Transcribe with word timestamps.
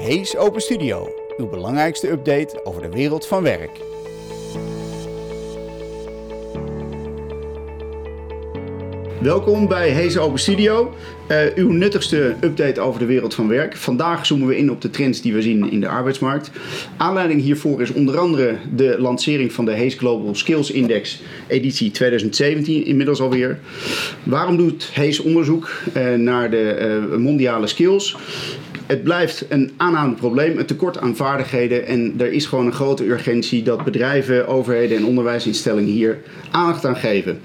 Hees 0.00 0.36
Open 0.36 0.60
Studio, 0.60 1.08
uw 1.36 1.48
belangrijkste 1.48 2.10
update 2.10 2.64
over 2.64 2.82
de 2.82 2.88
wereld 2.88 3.26
van 3.26 3.42
werk. 3.42 3.70
Welkom 9.20 9.68
bij 9.68 9.90
Hees 9.90 10.18
Open 10.18 10.38
Studio, 10.38 10.94
uh, 11.28 11.38
uw 11.54 11.70
nuttigste 11.70 12.36
update 12.40 12.80
over 12.80 13.00
de 13.00 13.06
wereld 13.06 13.34
van 13.34 13.48
werk. 13.48 13.76
Vandaag 13.76 14.26
zoomen 14.26 14.48
we 14.48 14.56
in 14.56 14.70
op 14.70 14.80
de 14.80 14.90
trends 14.90 15.20
die 15.20 15.32
we 15.32 15.42
zien 15.42 15.70
in 15.70 15.80
de 15.80 15.88
arbeidsmarkt. 15.88 16.50
Aanleiding 16.96 17.40
hiervoor 17.40 17.80
is 17.80 17.92
onder 17.92 18.18
andere 18.18 18.56
de 18.74 18.96
lancering 18.98 19.52
van 19.52 19.64
de 19.64 19.72
Hees 19.72 19.94
Global 19.94 20.34
Skills 20.34 20.70
Index 20.70 21.22
editie 21.46 21.90
2017 21.90 22.84
inmiddels 22.84 23.20
alweer. 23.20 23.58
Waarom 24.22 24.56
doet 24.56 24.90
Hees 24.92 25.20
onderzoek 25.20 25.70
uh, 25.96 26.14
naar 26.14 26.50
de 26.50 27.00
uh, 27.10 27.16
mondiale 27.16 27.66
skills? 27.66 28.16
Het 28.90 29.02
blijft 29.02 29.44
een 29.48 29.70
aanhoudend 29.76 30.18
probleem, 30.18 30.58
een 30.58 30.66
tekort 30.66 30.98
aan 30.98 31.16
vaardigheden. 31.16 31.86
En 31.86 32.14
er 32.18 32.32
is 32.32 32.46
gewoon 32.46 32.66
een 32.66 32.72
grote 32.72 33.04
urgentie 33.04 33.62
dat 33.62 33.84
bedrijven, 33.84 34.46
overheden 34.46 34.96
en 34.96 35.04
onderwijsinstellingen 35.04 35.90
hier 35.90 36.18
aandacht 36.50 36.84
aan 36.84 36.96
geven. 36.96 37.40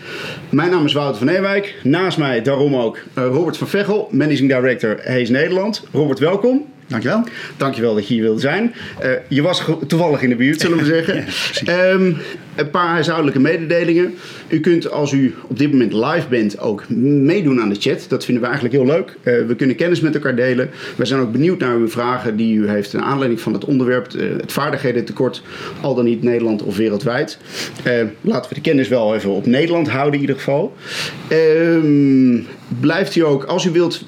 Mijn 0.50 0.72
naam 0.72 0.86
is 0.86 0.94
Wouter 0.94 1.18
van 1.18 1.28
Ewijk. 1.28 1.76
Naast 1.84 2.18
mij 2.18 2.42
daarom 2.42 2.76
ook 2.76 2.98
eh, 3.14 3.26
Robert 3.26 3.58
van 3.58 3.68
Veghel, 3.68 4.10
Managing 4.12 4.50
Director 4.50 4.98
Hees 5.00 5.30
Nederland. 5.30 5.84
Robert, 5.92 6.20
welkom. 6.20 6.66
Dankjewel. 6.88 7.24
Dankjewel 7.58 7.94
dat 7.94 8.08
je 8.08 8.14
hier 8.14 8.24
wilde 8.24 8.40
zijn. 8.40 8.74
Uh, 9.04 9.12
je 9.28 9.42
was 9.42 9.64
toevallig 9.88 10.22
in 10.22 10.30
de 10.30 10.36
buurt, 10.36 10.62
zullen 10.62 10.78
we 10.78 10.86
zeggen. 10.86 11.26
um, 11.92 12.18
een 12.56 12.70
paar 12.70 12.88
huishoudelijke 12.88 13.40
mededelingen. 13.40 14.14
U 14.48 14.60
kunt 14.60 14.92
als 14.92 15.12
u 15.12 15.36
op 15.48 15.58
dit 15.58 15.72
moment 15.72 15.94
live 15.94 16.28
bent 16.30 16.60
ook 16.60 16.90
meedoen 16.90 17.62
aan 17.62 17.70
de 17.70 17.80
chat. 17.80 18.06
Dat 18.08 18.26
vinden 18.26 18.44
we 18.44 18.50
eigenlijk 18.50 18.78
heel 18.78 18.94
leuk. 18.96 19.18
Uh, 19.24 19.48
we 19.48 19.56
kunnen 19.56 19.76
kennis 19.76 20.00
met 20.00 20.16
elkaar 20.16 20.36
delen. 20.36 20.70
We 20.96 21.06
zijn 21.06 21.22
ook 21.22 21.32
benieuwd 21.32 21.60
naar 21.60 21.76
uw 21.76 21.90
vragen 21.90 22.36
die 22.36 22.56
u 22.56 22.70
heeft 22.70 22.94
naar 22.94 23.04
aanleiding 23.04 23.42
van 23.42 23.54
het 23.54 23.66
onderwerp. 23.66 24.14
Uh, 24.14 24.30
het 24.38 24.52
vaardighedentekort, 24.52 25.42
al 25.82 25.96
dan 25.96 26.06
niet 26.06 26.24
Nederland 26.24 26.64
of 26.64 26.78
wereldwijd. 26.78 27.38
laten 28.22 28.50
we 28.50 28.56
de 28.56 28.62
kennis 28.62 28.88
wel 28.88 29.16
even 29.16 29.30
op 29.30 29.46
Nederland 29.46 29.90
houden 29.90 30.14
in 30.14 30.20
ieder 30.20 30.36
geval. 30.36 30.74
Ehm, 31.28 32.40
blijft 32.80 33.16
u 33.16 33.22
ook, 33.22 33.44
als 33.44 33.66
u 33.66 33.72
wilt 33.72 34.06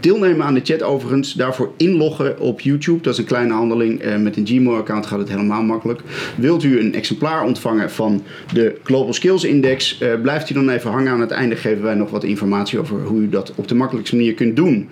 deelnemen 0.00 0.46
aan 0.46 0.54
de 0.54 0.60
chat 0.64 0.82
overigens, 0.82 1.32
daarvoor 1.32 1.72
inloggen 1.76 2.40
op 2.40 2.60
YouTube. 2.60 3.02
Dat 3.02 3.12
is 3.12 3.18
een 3.18 3.24
kleine 3.24 3.52
handeling. 3.52 4.04
Uh, 4.04 4.16
met 4.16 4.36
een 4.36 4.46
Gmail-account 4.46 5.06
gaat 5.06 5.18
het 5.18 5.28
helemaal 5.28 5.62
makkelijk. 5.62 6.00
Wilt 6.36 6.62
u 6.62 6.80
een 6.80 6.85
exemplaar 6.94 7.44
ontvangen 7.44 7.90
van 7.90 8.22
de 8.52 8.74
Global 8.82 9.12
Skills 9.12 9.44
Index, 9.44 9.98
uh, 10.02 10.20
blijft 10.22 10.50
u 10.50 10.54
dan 10.54 10.68
even 10.68 10.90
hangen. 10.90 11.12
Aan 11.12 11.20
het 11.20 11.30
einde 11.30 11.56
geven 11.56 11.82
wij 11.82 11.94
nog 11.94 12.10
wat 12.10 12.24
informatie 12.24 12.78
over 12.78 13.00
hoe 13.00 13.20
u 13.20 13.28
dat 13.28 13.52
op 13.54 13.68
de 13.68 13.74
makkelijkste 13.74 14.16
manier 14.16 14.34
kunt 14.34 14.56
doen. 14.56 14.88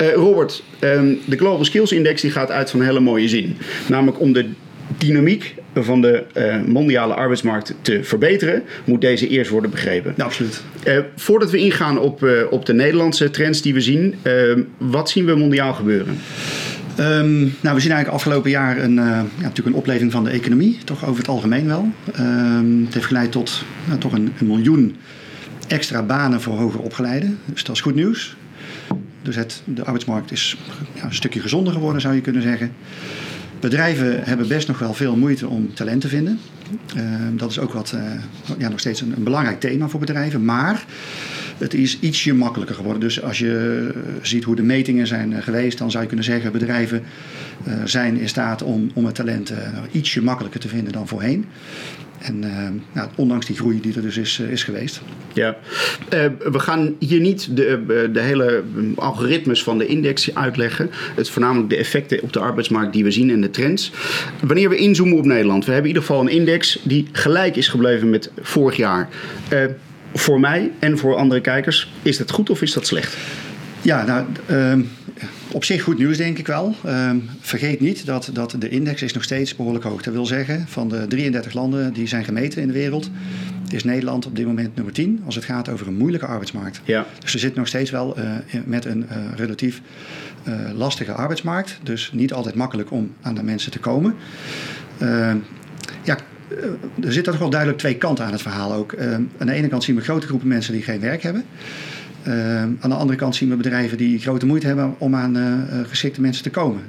Uh, 0.00 0.12
Robert, 0.12 0.62
um, 0.80 1.18
de 1.24 1.36
Global 1.36 1.64
Skills 1.64 1.92
Index 1.92 2.20
die 2.20 2.30
gaat 2.30 2.50
uit 2.50 2.70
van 2.70 2.80
een 2.80 2.86
hele 2.86 3.00
mooie 3.00 3.28
zin. 3.28 3.56
Namelijk 3.88 4.20
om 4.20 4.32
de 4.32 4.46
dynamiek 4.98 5.54
van 5.74 6.00
de 6.00 6.22
uh, 6.36 6.62
mondiale 6.66 7.14
arbeidsmarkt 7.14 7.74
te 7.82 8.04
verbeteren, 8.04 8.62
moet 8.84 9.00
deze 9.00 9.28
eerst 9.28 9.50
worden 9.50 9.70
begrepen. 9.70 10.14
Ja, 10.16 10.24
absoluut. 10.24 10.62
Uh, 10.88 10.98
voordat 11.16 11.50
we 11.50 11.58
ingaan 11.58 11.98
op, 11.98 12.22
uh, 12.22 12.40
op 12.50 12.66
de 12.66 12.74
Nederlandse 12.74 13.30
trends 13.30 13.62
die 13.62 13.74
we 13.74 13.80
zien, 13.80 14.14
wat 14.78 15.10
zien 15.10 15.24
we 15.24 15.34
mondiaal 15.34 15.74
gebeuren? 15.74 16.18
Um, 16.98 17.54
nou, 17.60 17.74
we 17.74 17.80
zien 17.80 17.90
eigenlijk 17.90 18.08
afgelopen 18.08 18.50
jaar 18.50 18.78
een, 18.78 18.94
ja, 18.94 19.24
natuurlijk 19.40 19.66
een 19.66 19.74
opleving 19.74 20.12
van 20.12 20.24
de 20.24 20.30
economie, 20.30 20.78
toch 20.84 21.04
over 21.04 21.18
het 21.18 21.28
algemeen 21.28 21.66
wel. 21.66 21.88
Um, 22.18 22.84
het 22.84 22.94
heeft 22.94 23.06
geleid 23.06 23.32
tot 23.32 23.64
nou, 23.86 23.98
toch 23.98 24.12
een, 24.12 24.32
een 24.38 24.46
miljoen 24.46 24.96
extra 25.68 26.02
banen 26.02 26.40
voor 26.40 26.56
hoger 26.56 26.80
opgeleiden. 26.80 27.38
Dus 27.44 27.64
dat 27.64 27.74
is 27.74 27.80
goed 27.80 27.94
nieuws. 27.94 28.36
Dus 29.22 29.36
het, 29.36 29.62
de 29.64 29.84
arbeidsmarkt 29.84 30.32
is 30.32 30.56
ja, 30.94 31.04
een 31.04 31.14
stukje 31.14 31.40
gezonder 31.40 31.72
geworden, 31.72 32.00
zou 32.00 32.14
je 32.14 32.20
kunnen 32.20 32.42
zeggen. 32.42 32.72
Bedrijven 33.60 34.24
hebben 34.24 34.48
best 34.48 34.68
nog 34.68 34.78
wel 34.78 34.94
veel 34.94 35.16
moeite 35.16 35.48
om 35.48 35.74
talent 35.74 36.00
te 36.00 36.08
vinden. 36.08 36.38
Uh, 36.96 37.02
dat 37.32 37.50
is 37.50 37.58
ook 37.58 37.72
wat, 37.72 37.92
uh, 37.94 38.02
ja, 38.58 38.68
nog 38.68 38.80
steeds 38.80 39.00
een, 39.00 39.12
een, 39.16 39.22
belangrijk 39.22 39.60
thema 39.60 39.88
voor 39.88 40.00
bedrijven. 40.00 40.44
Maar 40.44 40.84
het 41.62 41.74
is 41.74 41.98
ietsje 42.00 42.34
makkelijker 42.34 42.74
geworden. 42.74 43.00
Dus 43.00 43.22
als 43.22 43.38
je 43.38 43.88
ziet 44.22 44.44
hoe 44.44 44.56
de 44.56 44.62
metingen 44.62 45.06
zijn 45.06 45.42
geweest, 45.42 45.78
dan 45.78 45.90
zou 45.90 46.02
je 46.02 46.08
kunnen 46.08 46.26
zeggen: 46.26 46.52
bedrijven 46.52 47.02
uh, 47.66 47.74
zijn 47.84 48.18
in 48.18 48.28
staat 48.28 48.62
om, 48.62 48.90
om 48.94 49.04
het 49.04 49.14
talent 49.14 49.52
ietsje 49.90 50.22
makkelijker 50.22 50.60
te 50.60 50.68
vinden 50.68 50.92
dan 50.92 51.08
voorheen. 51.08 51.46
En 52.18 52.38
nou, 52.92 53.08
ondanks 53.16 53.46
die 53.46 53.56
groei 53.56 53.80
die 53.80 53.94
er 53.94 54.02
dus 54.02 54.16
is, 54.16 54.38
is 54.38 54.64
geweest. 54.64 55.00
Ja, 55.32 55.56
we 56.38 56.58
gaan 56.58 56.94
hier 56.98 57.20
niet 57.20 57.56
de, 57.56 58.08
de 58.12 58.20
hele 58.20 58.62
algoritmes 58.96 59.62
van 59.62 59.78
de 59.78 59.86
index 59.86 60.34
uitleggen. 60.34 60.88
Het 60.90 61.26
is 61.26 61.30
voornamelijk 61.30 61.70
de 61.70 61.76
effecten 61.76 62.22
op 62.22 62.32
de 62.32 62.38
arbeidsmarkt 62.38 62.92
die 62.92 63.04
we 63.04 63.10
zien 63.10 63.30
en 63.30 63.40
de 63.40 63.50
trends. 63.50 63.92
Wanneer 64.40 64.68
we 64.68 64.76
inzoomen 64.76 65.18
op 65.18 65.24
Nederland, 65.24 65.64
we 65.64 65.72
hebben 65.72 65.90
in 65.90 65.96
ieder 65.96 66.08
geval 66.08 66.26
een 66.26 66.36
index 66.36 66.80
die 66.82 67.06
gelijk 67.12 67.56
is 67.56 67.68
gebleven 67.68 68.10
met 68.10 68.30
vorig 68.40 68.76
jaar. 68.76 69.08
Voor 70.14 70.40
mij 70.40 70.70
en 70.78 70.98
voor 70.98 71.16
andere 71.16 71.40
kijkers, 71.40 71.92
is 72.02 72.16
dat 72.16 72.30
goed 72.30 72.50
of 72.50 72.62
is 72.62 72.72
dat 72.72 72.86
slecht? 72.86 73.16
Ja, 73.82 74.04
nou, 74.04 74.26
uh, 74.50 74.86
op 75.52 75.64
zich 75.64 75.82
goed 75.82 75.98
nieuws 75.98 76.16
denk 76.16 76.38
ik 76.38 76.46
wel. 76.46 76.74
Uh, 76.86 77.10
vergeet 77.40 77.80
niet 77.80 78.06
dat, 78.06 78.30
dat 78.32 78.56
de 78.58 78.68
index 78.68 79.02
is 79.02 79.12
nog 79.12 79.22
steeds 79.22 79.56
behoorlijk 79.56 79.84
hoog. 79.84 80.02
Dat 80.02 80.14
wil 80.14 80.26
zeggen, 80.26 80.64
van 80.68 80.88
de 80.88 81.06
33 81.06 81.52
landen 81.52 81.92
die 81.92 82.06
zijn 82.06 82.24
gemeten 82.24 82.60
in 82.60 82.66
de 82.66 82.72
wereld, 82.72 83.10
is 83.70 83.84
Nederland 83.84 84.26
op 84.26 84.36
dit 84.36 84.46
moment 84.46 84.74
nummer 84.74 84.92
10 84.92 85.22
als 85.24 85.34
het 85.34 85.44
gaat 85.44 85.68
over 85.68 85.86
een 85.86 85.96
moeilijke 85.96 86.26
arbeidsmarkt. 86.26 86.80
Ja. 86.84 87.06
Dus 87.18 87.32
we 87.32 87.38
zitten 87.38 87.58
nog 87.58 87.68
steeds 87.68 87.90
wel 87.90 88.18
uh, 88.18 88.24
met 88.64 88.84
een 88.84 89.06
uh, 89.10 89.16
relatief 89.36 89.80
uh, 90.48 90.54
lastige 90.74 91.12
arbeidsmarkt. 91.12 91.78
Dus 91.82 92.10
niet 92.12 92.32
altijd 92.32 92.54
makkelijk 92.54 92.90
om 92.90 93.12
aan 93.22 93.34
de 93.34 93.42
mensen 93.42 93.70
te 93.70 93.78
komen. 93.78 94.14
Ja, 96.02 96.18
er 97.04 97.12
zitten 97.12 97.32
toch 97.32 97.40
wel 97.40 97.50
duidelijk 97.50 97.80
twee 97.80 97.96
kanten 97.96 98.24
aan 98.24 98.32
het 98.32 98.42
verhaal 98.42 98.72
ook. 98.72 98.92
Ehm, 98.92 99.22
aan 99.38 99.46
de 99.46 99.52
ene 99.52 99.68
kant 99.68 99.84
zien 99.84 99.96
we 99.96 100.02
grote 100.02 100.26
groepen 100.26 100.48
mensen 100.48 100.72
die 100.72 100.82
geen 100.82 101.00
werk 101.00 101.22
hebben. 101.22 101.44
Uh, 102.28 102.62
aan 102.62 102.78
de 102.80 102.94
andere 102.94 103.18
kant 103.18 103.36
zien 103.36 103.48
we 103.48 103.56
bedrijven 103.56 103.98
die 103.98 104.18
grote 104.18 104.46
moeite 104.46 104.66
hebben 104.66 104.94
om 104.98 105.14
aan 105.14 105.66
geschikte 105.88 106.20
mensen 106.20 106.42
te 106.42 106.50
komen. 106.50 106.82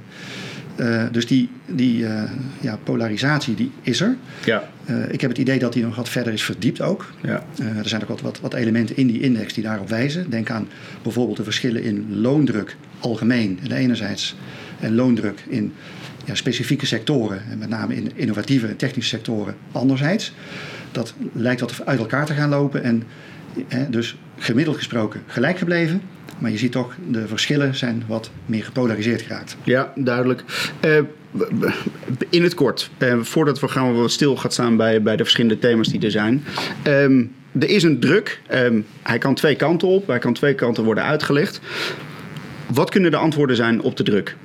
Uh, 0.78 1.04
dus 1.12 1.28
die, 1.28 1.50
die 1.66 2.06
ja, 2.60 2.78
polarisatie 2.84 3.56
die 3.56 3.72
is 3.82 4.02
er. 4.02 4.16
Ja. 4.46 4.64
ik 5.10 5.22
heb 5.22 5.30
het 5.30 5.40
idee 5.40 5.60
dat 5.60 5.74
die 5.74 5.84
nog 5.84 5.96
wat 5.96 6.10
verder 6.10 6.34
is 6.34 6.44
verdiept 6.44 6.82
ook. 6.82 7.12
Ja. 7.22 7.44
er 7.78 7.90
zijn 7.90 8.02
ook 8.02 8.08
wat, 8.08 8.22
wat, 8.22 8.40
wat, 8.40 8.54
elementen 8.54 8.98
in 8.98 9.08
die 9.08 9.22
index 9.22 9.54
die 9.54 9.64
daarop 9.64 9.90
wijzen. 9.90 10.30
Denk 10.30 10.50
aan 10.50 10.68
bijvoorbeeld 11.02 11.38
de 11.38 11.44
verschillen 11.44 11.84
in 11.84 12.20
loondruk 12.22 12.76
algemeen 13.00 13.60
enerzijds 13.72 14.36
en 14.80 14.96
loondruk 14.96 15.44
in 15.48 15.74
ja, 16.24 16.36
specifieke 16.36 16.86
sectoren, 16.86 17.42
en 17.50 17.58
met 17.58 17.70
name 17.70 17.96
in 17.96 18.12
innovatieve 18.16 18.68
en 18.68 18.78
technische 18.78 19.10
sectoren 19.10 19.56
anderzijds. 19.72 20.34
Dat 20.92 21.14
lijkt 21.34 21.62
wat 21.62 21.86
uit 21.86 22.00
elkaar 22.00 22.26
te 22.26 22.34
gaan 22.34 22.50
lopen 22.50 22.84
en 22.84 23.04
dus 23.90 24.18
gemiddeld 24.38 24.78
gesproken 24.78 25.22
gelijk 25.28 25.58
gebleven. 25.58 26.02
Maar 26.40 26.52
je 26.52 26.58
ziet 26.58 26.72
toch, 26.72 26.96
de 27.10 27.28
verschillen 27.28 27.76
zijn 27.76 28.04
wat 28.08 28.32
meer 28.46 28.64
gepolariseerd 28.64 29.22
geraakt. 29.22 29.58
Ja, 29.64 29.94
duidelijk. 29.96 30.44
Uh, 30.86 31.00
in 32.30 32.44
het 32.44 32.54
kort, 32.54 32.90
uh, 32.98 33.22
voordat 33.22 33.60
we 33.60 33.68
gaan 33.68 33.94
wat 33.94 34.12
stil 34.12 34.38
gaan 34.38 34.52
staan 34.52 34.78
bij, 34.78 35.02
bij 35.02 35.16
de 35.16 35.24
verschillende 35.24 35.60
thema's 35.60 35.88
die 35.88 36.02
er 36.02 36.12
zijn. 36.12 36.44
Um, 36.88 37.36
er 37.60 37.70
is 37.70 37.84
een 37.84 38.00
druk. 38.00 38.42
Um, 38.54 38.86
hij 39.02 39.18
kan 39.18 39.36
twee 39.36 39.56
kanten 39.56 39.88
op. 39.88 40.08
Hij 40.08 40.20
kan 40.20 40.34
twee 40.34 40.56
kanten 40.56 40.84
worden 40.84 41.04
uitgelegd. 41.04 41.60
Wat 42.68 42.90
kunnen 42.90 43.12
de 43.12 43.18
antwoorden 43.18 43.56
zijn 43.56 43.82
op 43.82 43.98
de 43.98 44.04
druk? 44.04 44.36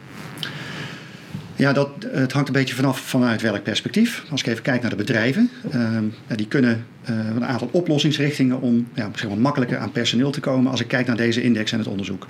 Ja, 1.58 1.72
dat, 1.72 1.88
het 2.08 2.32
hangt 2.32 2.48
een 2.48 2.54
beetje 2.54 2.74
vanaf 2.74 3.00
vanuit 3.00 3.42
welk 3.42 3.62
perspectief. 3.62 4.24
Als 4.30 4.40
ik 4.40 4.46
even 4.46 4.62
kijk 4.62 4.80
naar 4.80 4.90
de 4.90 4.96
bedrijven, 4.96 5.50
uh, 5.74 5.98
die 6.36 6.46
kunnen 6.46 6.84
uh, 7.10 7.16
een 7.34 7.44
aantal 7.44 7.68
oplossingsrichtingen 7.72 8.60
om 8.60 8.88
ja, 8.94 9.10
zeg 9.14 9.28
maar, 9.28 9.38
makkelijker 9.38 9.78
aan 9.78 9.92
personeel 9.92 10.30
te 10.30 10.40
komen. 10.40 10.70
Als 10.70 10.80
ik 10.80 10.88
kijk 10.88 11.06
naar 11.06 11.16
deze 11.16 11.42
index 11.42 11.72
en 11.72 11.78
het 11.78 11.88
onderzoek. 11.88 12.26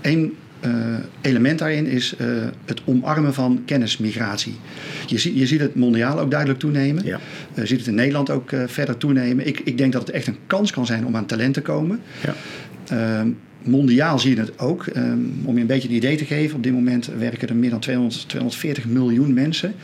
Eén 0.00 0.36
uh, 0.66 0.72
element 1.20 1.58
daarin 1.58 1.86
is 1.86 2.14
het 2.64 2.80
omarmen 2.84 3.34
van 3.34 3.62
kennismigratie. 3.64 4.54
Je, 5.06 5.18
zie, 5.18 5.38
je 5.38 5.46
ziet 5.46 5.60
het 5.60 5.74
mondiaal 5.74 6.20
ook 6.20 6.30
duidelijk 6.30 6.60
toenemen. 6.60 7.04
Ja. 7.04 7.20
Je 7.54 7.66
ziet 7.66 7.78
het 7.78 7.88
in 7.88 7.94
Nederland 7.94 8.30
ook 8.30 8.52
verder 8.66 8.96
toenemen. 8.96 9.46
Ik, 9.46 9.60
ik 9.60 9.78
denk 9.78 9.92
dat 9.92 10.06
het 10.06 10.10
echt 10.10 10.26
een 10.26 10.38
kans 10.46 10.72
kan 10.72 10.86
zijn 10.86 11.06
om 11.06 11.16
aan 11.16 11.26
talent 11.26 11.54
te 11.54 11.62
komen. 11.62 12.00
Ja. 12.24 12.34
Ehm, 13.66 13.70
mondiaal 13.76 14.18
zie 14.18 14.34
je 14.34 14.40
het 14.40 14.58
ook. 14.58 14.86
Um, 14.96 15.40
om 15.44 15.54
je 15.54 15.60
een 15.60 15.66
beetje 15.66 15.88
een 15.88 15.94
idee 15.94 16.16
te 16.16 16.24
geven, 16.24 16.56
op 16.56 16.62
dit 16.62 16.72
moment 16.72 17.10
werken 17.18 17.48
er 17.48 17.56
meer 17.56 17.70
dan 17.70 17.80
200, 17.80 18.28
240 18.28 18.86
miljoen 18.86 19.34
mensen 19.34 19.74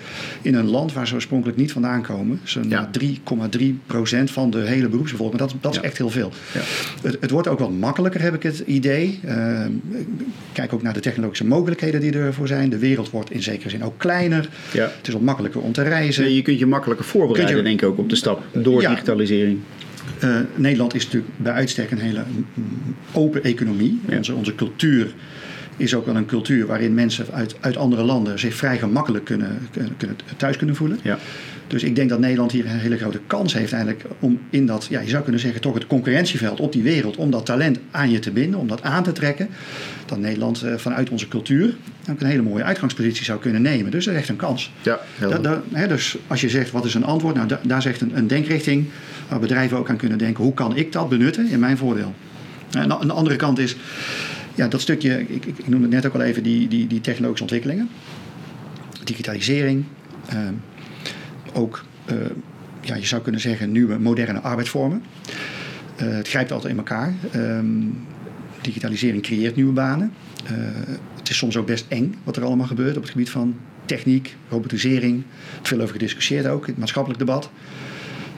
in 0.43 0.55
een 0.55 0.69
land 0.71 0.93
waar 0.93 1.07
ze 1.07 1.15
oorspronkelijk 1.15 1.59
niet 1.59 1.73
vandaan 1.73 2.03
komen. 2.03 2.41
Zo'n 2.45 2.69
Ja. 2.69 2.91
3,3 2.91 3.81
procent 3.87 4.31
van 4.31 4.51
de 4.51 4.59
hele 4.61 4.89
beroepsbevolking. 4.89 5.39
Maar 5.41 5.49
dat, 5.49 5.63
dat 5.63 5.73
is 5.75 5.81
echt 5.81 5.99
heel 5.99 6.11
veel. 6.11 6.33
Ja. 6.55 6.61
Het, 7.03 7.17
het 7.21 7.31
wordt 7.31 7.49
ook 7.49 7.59
wat 7.59 7.71
makkelijker, 7.73 8.21
heb 8.23 8.35
ik 8.35 8.43
het 8.43 8.59
idee. 8.67 9.21
Ehm, 9.25 9.71
kijk 10.53 10.73
ook 10.73 10.83
naar 10.83 10.93
de 10.95 11.01
technologische 11.01 11.47
mogelijkheden 11.47 12.01
die 12.01 12.13
ervoor 12.13 12.47
zijn. 12.47 12.71
De 12.71 12.79
wereld 12.79 13.11
wordt 13.11 13.31
in 13.31 13.43
zekere 13.43 13.71
zin 13.71 13.85
ook 13.85 13.99
kleiner. 13.99 14.49
Ja. 14.73 14.83
Het 14.97 15.07
is 15.07 15.13
wat 15.13 15.23
makkelijker 15.23 15.61
om 15.61 15.73
te 15.73 15.83
reizen. 15.83 16.35
Je 16.35 16.43
kunt 16.43 16.59
je 16.59 16.67
makkelijker 16.67 17.05
voorbereiden, 17.07 17.57
je- 17.57 17.63
denk 17.63 17.83
ik 17.83 17.89
ook, 17.89 17.99
op 17.99 18.09
de 18.09 18.17
stap 18.17 18.45
door 18.63 18.81
Ja. 18.83 18.91
digitalisering. 18.91 19.59
Eh, 20.21 20.37
Nederland 20.55 20.95
is 20.95 21.05
natuurlijk 21.05 21.33
bij 21.37 21.53
uitstek 21.53 21.91
een 21.91 21.99
hele 21.99 22.25
open 23.13 23.45
economie. 23.45 24.01
Ja. 24.09 24.17
Onze, 24.17 24.35
onze 24.35 24.55
cultuur 24.55 25.15
is 25.77 25.95
ook 25.95 26.07
wel 26.07 26.17
een 26.17 26.27
cultuur 26.27 26.67
waarin 26.67 26.95
mensen 26.95 27.27
uit, 27.33 27.57
uit 27.61 27.77
andere 27.77 28.03
landen 28.03 28.39
zich 28.39 28.55
vrij 28.55 28.79
gemakkelijk 28.79 29.25
kunnen, 29.25 29.69
kunnen 29.97 30.17
thuis 30.37 30.57
kunnen 30.57 30.77
voelen. 30.77 30.99
Ja. 31.03 31.19
Dus 31.73 31.83
ik 31.83 31.95
denk 31.97 32.09
dat 32.09 32.19
Nederland 32.19 32.53
hier 32.53 32.65
een 32.67 32.79
hele 32.79 32.97
grote 32.99 33.21
kans 33.27 33.53
heeft 33.55 33.73
eigenlijk 33.73 34.05
om 34.21 34.41
in 34.51 34.67
dat, 34.67 34.87
ja, 34.91 35.01
je 35.01 35.09
zou 35.09 35.23
kunnen 35.23 35.41
zeggen, 35.41 35.61
toch 35.61 35.75
het 35.75 35.87
concurrentieveld 35.87 36.61
op 36.61 36.73
die 36.73 36.83
wereld, 36.83 37.17
om 37.17 37.31
dat 37.31 37.47
talent 37.47 37.79
aan 37.91 38.11
je 38.11 38.19
te 38.19 38.31
binden, 38.31 38.61
om 38.61 38.69
dat 38.69 38.83
aan 38.83 39.03
te 39.03 39.13
trekken. 39.13 39.49
Dat 40.07 40.19
Nederland 40.19 40.63
eh, 40.63 40.75
vanuit 40.77 41.11
onze 41.11 41.29
cultuur 41.29 41.75
ook 42.11 42.21
een 42.21 42.27
hele 42.27 42.43
mooie 42.43 42.63
uitgangspositie 42.65 43.25
zou 43.25 43.41
kunnen 43.41 43.63
nemen. 43.63 43.91
Dus 43.91 44.05
dat 44.05 44.15
is 44.15 44.21
echt 44.21 44.29
een 44.29 44.37
kans. 44.37 44.73
Ja, 44.83 45.01
Da- 45.29 45.39
da- 45.39 45.63
hè, 45.73 45.89
dus 45.89 46.17
als 46.27 46.41
je 46.41 46.49
zegt, 46.49 46.71
wat 46.71 46.85
is 46.85 46.95
een 46.95 47.05
antwoord? 47.05 47.35
Nou, 47.35 47.49
da- 47.49 47.61
daar 47.63 47.83
zegt 47.83 48.01
een, 48.01 48.17
een 48.17 48.27
denkrichting 48.27 48.85
waar 49.29 49.41
bedrijven 49.41 49.77
ook 49.79 49.89
aan 49.91 49.97
kunnen 49.97 50.19
denken, 50.19 50.45
hoe 50.45 50.55
kan 50.55 50.77
ik 50.77 50.93
dat 50.93 51.09
benutten 51.09 51.49
in 51.49 51.59
mijn 51.61 51.77
voordeel? 51.77 52.15
En 52.71 52.93
aan 52.93 53.07
de 53.07 53.13
andere 53.13 53.37
kant 53.37 53.59
is, 53.59 53.77
ja, 54.55 54.69
dat 54.69 54.81
stukje, 54.81 55.21
ik, 55.21 55.29
ik, 55.29 55.45
ik 55.47 55.69
noemde 55.69 55.85
het 55.87 55.95
net 55.95 56.07
ook 56.07 56.15
al 56.15 56.21
even, 56.23 56.43
die, 56.43 56.69
die, 56.69 56.87
die 56.87 57.01
technologische 57.01 57.43
ontwikkelingen. 57.45 57.89
Digitalisering, 59.05 59.85
ehm, 60.29 60.53
ook, 61.53 61.85
eh, 62.05 62.17
ja, 62.81 62.95
je 62.95 63.07
zou 63.07 63.23
kunnen 63.23 63.41
zeggen, 63.41 63.73
nieuwe 63.73 63.99
moderne 63.99 64.41
arbeidsvormen. 64.41 65.03
Eh, 65.97 66.09
het 66.09 66.29
grijpt 66.29 66.53
altijd 66.53 66.73
in 66.73 66.79
elkaar. 66.79 67.15
Ehm, 67.33 67.67
digitalisering 68.61 69.23
creëert 69.23 69.57
nieuwe 69.57 69.73
banen. 69.73 70.13
Eh, 70.45 70.53
het 71.17 71.31
is 71.31 71.37
soms 71.37 71.57
ook 71.57 71.67
best 71.67 71.85
eng 71.89 72.15
wat 72.25 72.37
er 72.37 72.45
allemaal 72.45 72.67
gebeurt 72.67 72.97
op 72.97 73.03
het 73.03 73.11
gebied 73.11 73.31
van 73.31 73.57
techniek, 73.85 74.37
robotisering. 74.49 75.23
Er 75.63 75.69
veel 75.69 75.81
over 75.81 75.93
gediscussieerd 75.93 76.47
ook 76.47 76.63
in 76.63 76.71
het 76.71 76.79
maatschappelijk 76.79 77.21
debat. 77.21 77.51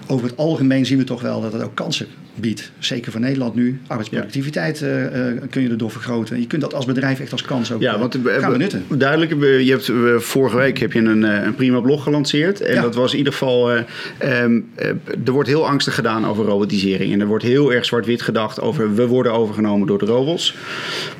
Over 0.06 0.27
het 0.27 0.37
algemeen 0.37 0.87
zien 0.87 0.99
we 0.99 1.05
toch 1.05 1.21
wel 1.23 1.41
dat 1.41 1.53
het 1.53 1.62
ook 1.62 1.75
kansen 1.75 2.06
biedt. 2.35 2.71
Zeker 2.79 3.12
voor 3.12 3.21
Nederland 3.21 3.55
nu. 3.55 3.81
Arbeidsproductiviteit 3.87 4.83
eh, 4.83 5.29
eh, 5.29 5.43
kun 5.51 5.62
je 5.62 5.69
erdoor 5.71 5.91
vergroten. 5.91 6.41
Je 6.41 6.47
kunt 6.47 6.62
dat 6.62 6.75
als 6.75 6.85
bedrijf 6.87 7.21
echt 7.21 7.33
als 7.33 7.43
kans 7.43 7.73
ook 7.73 7.81
Ja, 7.81 7.93
eh, 7.95 7.99
want 8.01 8.15
we- 8.15 8.37
gaan 8.41 8.53
benutten. 8.53 8.85
duidelijk, 8.99 9.31
je 9.62 9.71
hebt, 9.71 9.91
vorige 10.25 10.56
week 10.56 10.79
heb 10.79 10.93
je 10.93 10.99
een, 10.99 11.23
een 11.23 11.55
prima 11.55 11.81
blog 11.81 12.03
gelanceerd. 12.03 12.61
En 12.61 12.75
Ja. 12.75 12.83
dat 12.83 12.95
was 12.95 13.12
in 13.12 13.19
ieder 13.19 13.33
geval, 13.33 13.73
eh, 13.73 13.83
ehm, 14.19 14.61
eh, 14.75 14.89
er 15.25 15.33
wordt 15.33 15.49
heel 15.49 15.69
angstig 15.69 15.95
gedaan 15.95 16.27
over 16.27 16.45
robotisering. 16.45 17.12
En 17.12 17.21
er 17.21 17.27
wordt 17.27 17.45
heel 17.45 17.73
erg 17.73 17.85
zwart-wit 17.85 18.23
gedacht 18.23 18.61
over 18.61 18.95
we 18.95 19.07
worden 19.07 19.33
overgenomen 19.33 19.87
door 19.87 19.99
de 19.99 20.05
robots. 20.07 20.55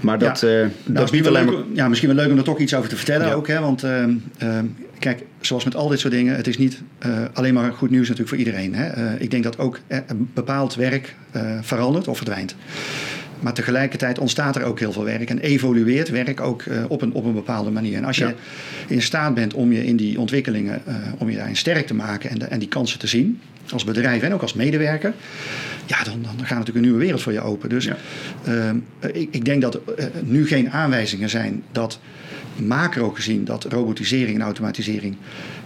Maar 0.01 0.19
dat, 0.19 0.41
Ja. 0.41 0.47
Nou, 0.49 0.61
dat 0.63 0.71
misschien, 0.87 1.11
biedt 1.23 1.25
wel 1.25 1.43
alleen 1.43 1.55
maar... 1.55 1.63
ja, 1.73 1.89
misschien 1.89 2.09
wel 2.15 2.19
leuk 2.25 2.31
om 2.33 2.39
er 2.39 2.45
toch 2.45 2.59
iets 2.59 2.75
over 2.75 2.89
te 2.89 2.97
vertellen 2.97 3.35
ook. 3.35 3.47
Hè? 3.49 3.61
Want 3.61 3.83
ehm, 3.83 4.11
ehm, 4.39 4.65
kijk, 4.99 5.23
zoals 5.41 5.65
met 5.65 5.77
al 5.77 5.89
dit 5.89 5.99
soort 6.01 6.13
dingen, 6.13 6.37
het 6.37 6.47
is 6.47 6.59
niet 6.59 6.83
eh, 6.99 7.11
alleen 7.33 7.55
maar 7.55 7.73
goed 7.73 7.91
nieuws 7.91 8.09
natuurlijk 8.09 8.29
voor 8.29 8.39
iedereen. 8.39 8.75
Hè? 8.75 8.87
Eh, 8.87 9.21
ik 9.21 9.31
denk 9.31 9.43
dat 9.45 9.59
ook 9.59 9.81
eh, 9.87 9.99
bepaald 10.35 10.75
werk 10.75 11.15
verandert 11.61 12.09
of 12.09 12.17
verdwijnt. 12.17 12.55
Maar 13.41 13.55
tegelijkertijd 13.55 14.19
ontstaat 14.19 14.57
er 14.57 14.63
ook 14.63 14.79
heel 14.79 14.93
veel 14.93 15.05
werk 15.05 15.31
en 15.31 15.39
evolueert 15.39 16.09
werk 16.09 16.41
ook 16.41 16.65
op, 16.89 17.03
een, 17.03 17.13
op 17.13 17.25
een 17.25 17.33
bepaalde 17.35 17.71
manier. 17.71 17.97
En 17.97 18.05
als 18.05 18.17
je 18.17 18.25
Ja. 18.25 18.35
in 18.87 19.03
staat 19.03 19.35
bent 19.35 19.55
om 19.55 19.73
je 19.73 19.87
in 19.87 19.97
die 19.97 20.19
ontwikkelingen, 20.21 20.83
om 21.19 21.31
je 21.31 21.37
daarin 21.37 21.57
sterk 21.57 21.87
te 21.87 21.95
maken 21.95 22.31
en, 22.31 22.39
de- 22.39 22.45
en 22.45 22.59
die 22.59 22.69
kansen 22.69 22.99
te 22.99 23.07
zien, 23.07 23.41
als 23.73 23.85
bedrijf 23.85 24.23
en 24.23 24.35
ook 24.35 24.43
als 24.43 24.55
medewerker, 24.55 25.13
ja, 25.87 26.05
dan, 26.05 26.23
dan 26.23 26.33
gaat 26.39 26.49
natuurlijk 26.59 26.77
een 26.77 26.83
nieuwe 26.83 26.99
wereld 26.99 27.23
voor 27.23 27.33
je 27.33 27.41
open. 27.41 27.69
Dus 27.69 27.85
Ja. 27.85 27.97
ehm, 28.45 28.77
ik, 29.13 29.29
ik 29.31 29.45
denk 29.45 29.63
dat 29.63 29.75
er 29.75 30.11
nu 30.23 30.47
geen 30.47 30.71
aanwijzingen 30.71 31.31
zijn 31.31 31.63
dat 31.73 31.99
macro 32.57 33.11
gezien 33.11 33.45
dat 33.45 33.65
robotisering 33.65 34.37
en 34.39 34.45
automatisering 34.45 35.17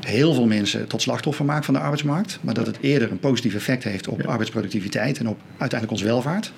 heel 0.07 0.35
veel 0.35 0.47
mensen 0.47 0.87
tot 0.87 1.03
slachtoffer 1.03 1.45
maakt 1.45 1.65
van 1.65 1.75
de 1.75 1.81
arbeidsmarkt. 1.81 2.39
Maar 2.41 2.55
dat 2.55 2.67
het 2.67 2.79
eerder 2.81 3.11
een 3.11 3.19
positief 3.19 3.55
effect 3.55 3.85
heeft 3.85 4.09
op 4.09 4.21
Ja. 4.21 4.27
arbeidsproductiviteit 4.29 5.19
en 5.19 5.29
op 5.29 5.39
uiteindelijk 5.49 5.91
onze 5.91 6.05
welvaart. 6.05 6.53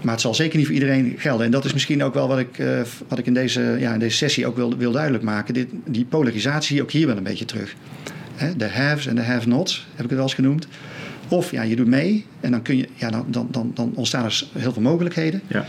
Maar 0.00 0.12
het 0.12 0.22
zal 0.22 0.34
zeker 0.34 0.56
niet 0.56 0.66
voor 0.66 0.74
iedereen 0.74 1.14
gelden. 1.18 1.46
En 1.46 1.52
dat 1.52 1.64
is 1.64 1.72
misschien 1.72 2.02
ook 2.02 2.14
wel 2.14 2.28
wat 2.28 2.38
ik, 2.38 2.58
eh, 2.58 2.80
wat 3.08 3.18
ik 3.18 3.26
in, 3.26 3.34
deze, 3.34 3.76
ja, 3.78 3.92
in 3.92 3.98
deze 3.98 4.16
sessie 4.16 4.46
ook 4.46 4.56
wil, 4.56 4.76
wil 4.76 4.92
duidelijk 4.92 5.24
maken. 5.24 5.54
Dit, 5.54 5.68
die 5.84 6.04
polarisatie 6.04 6.66
zie 6.66 6.76
je 6.76 6.82
ook 6.82 6.90
hier 6.90 7.06
wel 7.06 7.16
een 7.16 7.22
beetje 7.22 7.44
terug. 7.44 7.74
De 8.56 8.68
haves 8.68 9.06
en 9.06 9.14
de 9.14 9.22
have-nots, 9.22 9.86
heb 9.90 10.04
ik 10.04 10.10
het 10.10 10.18
wel 10.18 10.22
eens 10.22 10.34
genoemd. 10.34 10.66
Of 11.28 11.50
ja, 11.50 11.62
je 11.62 11.76
doet 11.76 11.86
mee 11.86 12.24
en 12.40 12.50
dan, 12.50 12.62
kun 12.62 12.76
je, 12.76 12.88
ja, 12.94 13.10
dan, 13.10 13.26
dan, 13.28 13.48
dan, 13.50 13.70
dan 13.74 13.92
ontstaan 13.94 14.24
er 14.24 14.44
heel 14.52 14.72
veel 14.72 14.82
mogelijkheden. 14.82 15.40
Ja. 15.46 15.66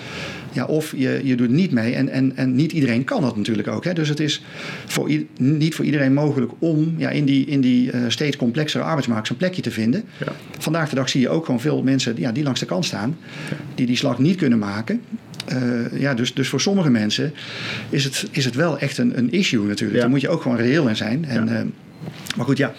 Ja, 0.52 0.66
of 0.66 0.94
je, 0.96 1.22
je 1.24 1.36
doet 1.36 1.50
niet 1.50 1.72
mee 1.72 1.94
en, 1.94 2.10
en, 2.10 2.32
en 2.36 2.56
niet 2.56 2.72
iedereen 2.72 3.04
kan 3.04 3.22
dat 3.22 3.38
natuurlijk 3.38 3.68
ook. 3.68 3.84
Hè? 3.84 3.94
Dus 3.94 4.10
het 4.10 4.20
is 4.20 4.44
voor 4.86 5.12
niet 5.38 5.76
voor 5.76 5.86
iedereen 5.86 6.14
mogelijk 6.14 6.52
om 6.60 6.96
ja, 6.98 7.10
in 7.10 7.26
die, 7.26 7.46
in 7.46 7.62
die 7.62 7.92
eh, 7.92 8.02
steeds 8.08 8.36
complexere 8.36 8.84
arbeidsmarkt 8.84 9.28
zijn 9.28 9.40
plekje 9.40 9.62
te 9.62 9.72
vinden. 9.72 10.04
Ja. 10.26 10.32
Vandaag 10.58 10.90
de 10.90 10.96
dag 10.96 11.10
zie 11.10 11.22
je 11.22 11.30
ook 11.30 11.46
gewoon 11.46 11.60
veel 11.60 11.84
mensen 11.84 12.14
ja, 12.18 12.32
die 12.32 12.44
langs 12.44 12.60
de 12.60 12.66
kant 12.66 12.86
staan, 12.86 13.18
die 13.76 13.86
die 13.86 13.96
slag 13.96 14.20
niet 14.20 14.36
kunnen 14.36 14.60
maken. 14.60 15.02
Eh, 15.48 16.00
ja, 16.00 16.14
dus, 16.14 16.34
dus 16.34 16.48
voor 16.48 16.62
sommige 16.62 16.90
mensen 16.90 17.34
is 17.90 18.04
het, 18.04 18.28
is 18.32 18.46
het 18.46 18.56
wel 18.56 18.80
echt 18.80 18.98
een, 18.98 19.18
een 19.18 19.32
issue 19.32 19.66
natuurlijk. 19.66 19.96
Ja. 19.96 20.02
Daar 20.02 20.10
moet 20.10 20.22
je 20.22 20.30
ook 20.30 20.42
gewoon 20.42 20.58
reëel 20.58 20.88
in 20.88 20.96
zijn. 20.96 21.26
En, 21.26 21.58
eh, 21.58 21.64
maar 22.36 22.46
goed, 22.46 22.58
ja. 22.58 22.74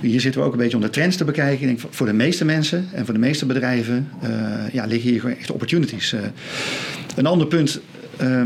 Hier 0.00 0.20
zitten 0.20 0.40
we 0.40 0.46
ook 0.46 0.52
een 0.52 0.58
beetje 0.58 0.76
om 0.76 0.82
de 0.82 0.90
trends 0.90 1.16
te 1.16 1.24
bekijken. 1.24 1.68
Ik 1.68 1.78
denk 1.80 1.94
voor- 1.94 2.06
de 2.06 2.12
meeste 2.12 2.44
mensen 2.44 2.88
en 2.92 3.04
voor 3.04 3.14
de 3.14 3.20
meeste 3.20 3.46
bedrijven 3.46 4.08
eh, 4.20 4.30
ja, 4.72 4.84
liggen 4.84 5.10
hier 5.10 5.20
gewoon 5.20 5.36
echt 5.36 5.50
opportunities. 5.50 6.12
Eh, 6.12 6.20
een 7.16 7.26
ander 7.26 7.46
punt 7.46 7.80
eh, 8.16 8.42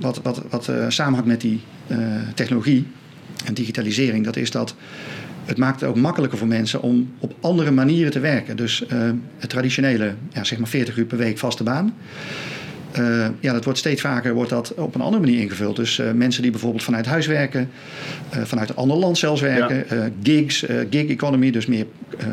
wat, 0.00 0.20
wat, 0.22 0.42
wat 0.50 0.70
samenhangt 0.88 1.28
met 1.28 1.40
die 1.40 1.60
technologie 2.34 2.86
en 3.44 3.54
digitalisering, 3.54 4.24
dat 4.24 4.36
is 4.36 4.50
dat 4.50 4.74
het 5.44 5.58
maakt 5.58 5.80
het 5.80 5.88
ook 5.88 5.96
makkelijker 5.96 6.38
voor 6.38 6.46
mensen 6.46 6.82
om 6.82 7.12
op 7.18 7.34
andere 7.40 7.70
manieren 7.70 8.12
te 8.12 8.20
werken. 8.20 8.56
Dus 8.56 8.84
het 9.38 9.50
traditionele, 9.50 10.14
ja, 10.32 10.44
zeg 10.44 10.58
maar 10.58 10.68
40 10.68 10.96
uur 10.96 11.04
per 11.04 11.18
week 11.18 11.38
vaste 11.38 11.62
baan. 11.62 11.94
Eh, 12.94 13.26
ja, 13.40 13.52
dat 13.52 13.64
wordt 13.64 13.78
steeds 13.78 14.00
vaker 14.00 14.34
wordt 14.34 14.50
dat 14.50 14.74
op 14.74 14.94
een 14.94 15.00
andere 15.00 15.22
manier 15.22 15.40
ingevuld. 15.40 15.76
Dus 15.76 15.98
eh, 15.98 16.12
mensen 16.12 16.42
die 16.42 16.50
bijvoorbeeld 16.50 16.82
vanuit 16.82 17.06
huis 17.06 17.26
werken, 17.26 17.70
eh, 18.30 18.42
vanuit 18.42 18.68
een 18.68 18.76
ander 18.76 18.96
land 18.96 19.18
zelfs 19.18 19.40
werken, 19.40 20.12
gigs, 20.22 20.64
gig 20.90 21.08
economy, 21.08 21.50
dus 21.50 21.66
meer 21.66 21.86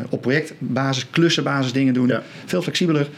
op 0.08 0.20
projectbasis, 0.20 1.06
klussenbasis 1.10 1.72
dingen 1.72 1.94
doen. 1.94 2.08
Ja. 2.08 2.22
Veel 2.44 2.62
flexibeler, 2.62 3.08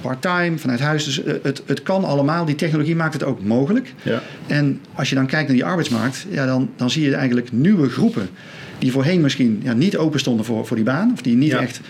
part-time, 0.00 0.58
vanuit 0.58 0.80
huis. 0.80 1.04
Dus 1.04 1.20
het, 1.42 1.62
het 1.66 1.82
kan 1.82 2.04
allemaal. 2.04 2.44
Die 2.44 2.54
technologie 2.54 2.96
maakt 2.96 3.12
het 3.12 3.24
ook 3.24 3.42
mogelijk. 3.42 3.94
Ja. 4.02 4.22
En 4.46 4.80
als 4.94 5.08
je 5.08 5.14
dan 5.14 5.26
kijkt 5.26 5.46
naar 5.46 5.56
die 5.56 5.64
arbeidsmarkt, 5.64 6.26
ja, 6.30 6.46
dan, 6.46 6.70
dan 6.76 6.90
zie 6.90 7.04
je 7.04 7.14
eigenlijk 7.14 7.52
nieuwe 7.52 7.88
groepen 7.88 8.28
die 8.78 8.92
voorheen 8.92 9.20
misschien 9.20 9.60
ja, 9.62 9.72
niet 9.72 9.96
open 9.96 10.20
stonden 10.20 10.44
voor, 10.44 10.66
voor 10.66 10.76
die 10.76 10.84
baan, 10.84 11.10
of 11.12 11.22
die 11.22 11.36
niet 11.36 11.50
Ja. 11.50 11.60
echt 11.60 11.80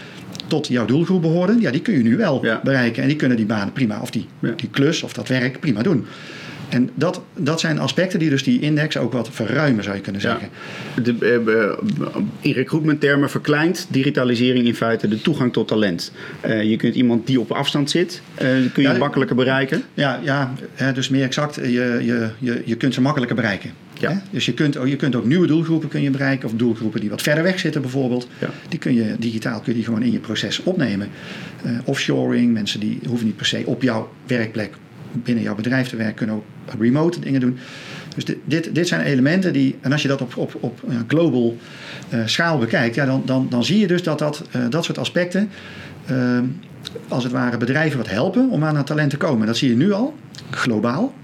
tot 0.49 0.67
jouw 0.67 0.85
doelgroep 0.85 1.23
behoorden, 1.23 1.61
ja, 1.61 1.71
die 1.71 1.81
kun 1.81 1.95
je 1.97 2.03
nu 2.03 2.17
wel 2.17 2.45
Ja. 2.45 2.61
bereiken. 2.65 3.03
En 3.03 3.09
die 3.09 3.17
kunnen 3.17 3.37
die 3.37 3.47
baan 3.47 3.73
prima, 3.73 4.01
of 4.01 4.11
die, 4.11 4.27
Ja. 4.39 4.53
die 4.57 4.69
klus 4.71 5.03
of 5.03 5.13
dat 5.13 5.29
werk 5.29 5.61
prima 5.61 5.83
doen. 5.83 6.07
En 6.69 6.91
dat, 6.95 7.21
dat 7.37 7.61
zijn 7.61 7.79
aspecten 7.79 8.19
die 8.19 8.31
dus 8.31 8.43
die 8.43 8.61
index 8.61 8.97
ook 8.97 9.13
wat 9.13 9.29
verruimen, 9.33 9.85
zou 9.85 9.97
je 9.97 10.03
kunnen 10.03 10.21
Ja. 10.21 10.29
zeggen. 10.31 10.49
De, 11.03 11.15
eh, 11.21 11.63
eh, 11.65 11.77
in 12.41 12.53
recruitmenttermen 12.53 13.31
verkleint 13.31 13.87
digitalisering 13.91 14.67
in 14.67 14.75
feite 14.75 15.09
de 15.09 15.21
toegang 15.21 15.53
tot 15.53 15.69
talent. 15.69 16.13
Eh, 16.41 16.63
je 16.63 16.77
kunt 16.77 16.95
iemand 16.95 17.27
die 17.27 17.41
op 17.41 17.51
afstand 17.53 17.91
zit, 17.91 18.23
kun 18.73 18.83
je 18.83 18.83
Ja, 18.83 18.97
makkelijker 18.97 19.37
bereiken. 19.37 19.83
Ja, 19.95 20.21
ja 20.25 20.53
hè, 20.75 20.93
dus 20.93 21.09
meer 21.09 21.25
exact, 21.25 21.55
je, 21.55 21.99
je, 22.03 22.29
je, 22.39 22.63
je 22.65 22.75
kunt 22.77 22.95
ze 22.95 23.01
makkelijker 23.01 23.37
bereiken. 23.37 23.71
Ja. 23.99 24.11
Hè? 24.11 24.17
Dus 24.31 24.47
je 24.47 24.55
kunt, 24.55 24.75
je 24.85 24.97
kunt 24.97 25.17
ook 25.17 25.25
nieuwe 25.25 25.47
doelgroepen 25.47 25.89
kun 25.89 26.03
je 26.03 26.11
bereiken, 26.11 26.49
of 26.49 26.55
doelgroepen 26.55 27.01
die 27.01 27.11
wat 27.11 27.23
verder 27.23 27.43
weg 27.43 27.59
zitten 27.59 27.83
bijvoorbeeld. 27.83 28.29
Ja. 28.39 28.51
Die 28.69 28.79
kun 28.79 28.95
je 28.95 29.17
digitaal 29.19 29.61
kun 29.61 29.67
je 29.67 29.75
die 29.75 29.85
gewoon 29.85 30.03
in 30.03 30.13
je 30.13 30.19
proces 30.19 30.63
opnemen. 30.63 31.09
Eh, 31.65 31.73
offshoring, 31.85 32.53
mensen 32.53 32.81
die 32.81 32.99
hoeven 33.07 33.27
niet 33.27 33.37
per 33.37 33.47
se 33.47 33.63
op 33.65 33.83
jouw 33.83 34.11
werkplek 34.27 34.75
binnen 35.13 35.45
jouw 35.45 35.55
bedrijf 35.55 35.89
te 35.89 35.97
werken, 35.97 36.15
kunnen 36.15 36.37
ook 36.37 36.45
remote 36.79 37.21
dingen 37.21 37.41
doen. 37.41 37.59
Dus 38.15 38.25
dit, 38.25 38.39
dit, 38.45 38.75
dit 38.75 38.89
zijn 38.89 39.01
elementen 39.01 39.53
die, 39.53 39.77
en 39.81 39.93
als 39.93 40.03
je 40.03 40.09
dat 40.09 40.21
op, 40.21 40.37
op, 40.37 40.57
op 40.61 40.81
ja, 40.89 41.05
global 41.07 41.57
eh, 42.09 42.21
schaal 42.25 42.59
bekijkt, 42.59 42.95
ja, 42.95 43.07
dan, 43.07 43.23
dan, 43.25 43.47
dan 43.51 43.65
zie 43.65 43.79
je 43.79 43.87
dus 43.87 44.03
dat 44.03 44.19
dat, 44.19 44.45
eh, 44.51 44.61
dat 44.71 44.85
soort 44.85 44.99
aspecten, 44.99 45.51
eh, 46.07 46.39
als 47.09 47.25
het 47.25 47.33
ware 47.33 47.57
bedrijven 47.57 47.99
wat 47.99 48.09
helpen 48.09 48.51
om 48.51 48.65
aan 48.65 48.77
het 48.77 48.87
talent 48.87 49.11
te 49.11 49.17
komen. 49.17 49.47
Dat 49.47 49.57
zie 49.57 49.69
je 49.69 49.77
nu 49.77 49.93
al, 49.93 50.15
globaal. 50.51 51.15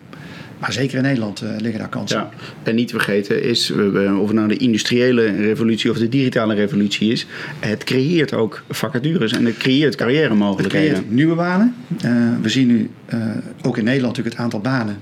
Maar 0.64 0.73
zeker 0.73 0.97
in 0.97 1.02
Nederland 1.02 1.40
eh, 1.40 1.49
liggen 1.59 1.78
daar 1.78 1.88
kansen. 1.88 2.18
Ja. 2.18 2.30
En 2.62 2.75
niet 2.75 2.88
te 2.88 2.94
vergeten 2.94 3.42
is, 3.42 3.71
of 4.18 4.26
het 4.26 4.33
nou 4.33 4.49
de 4.49 4.56
industriële 4.56 5.26
revolutie 5.26 5.90
of 5.90 5.97
de 5.97 6.09
digitale 6.09 6.54
revolutie 6.54 7.12
is, 7.12 7.26
het 7.61 7.85
creëert 7.85 8.35
ook 8.35 8.62
vacatures 8.68 9.33
en 9.33 9.44
het 9.44 9.56
creëert 9.56 9.94
carrière 9.94 10.28
Het 10.28 10.38
mogelijkheden. 10.38 10.92
creëert 10.92 11.11
nieuwe 11.11 11.35
banen. 11.35 11.75
Eh, 12.00 12.12
we 12.42 12.49
zien 12.49 12.66
nu 12.66 12.90
eh, 13.06 13.18
ook 13.62 13.78
in 13.78 13.85
Nederland 13.85 14.16
natuurlijk 14.16 14.37
het 14.37 14.44
aantal 14.44 14.61
banen 14.61 14.97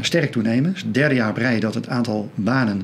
sterk 0.00 0.32
toenemen. 0.32 0.64
Het 0.64 0.76
is 0.76 0.82
het 0.82 0.94
derde 0.94 1.14
jaar 1.14 1.38
rij 1.38 1.60
dat 1.60 1.74
het 1.74 1.88
aantal 1.88 2.30
banen 2.34 2.82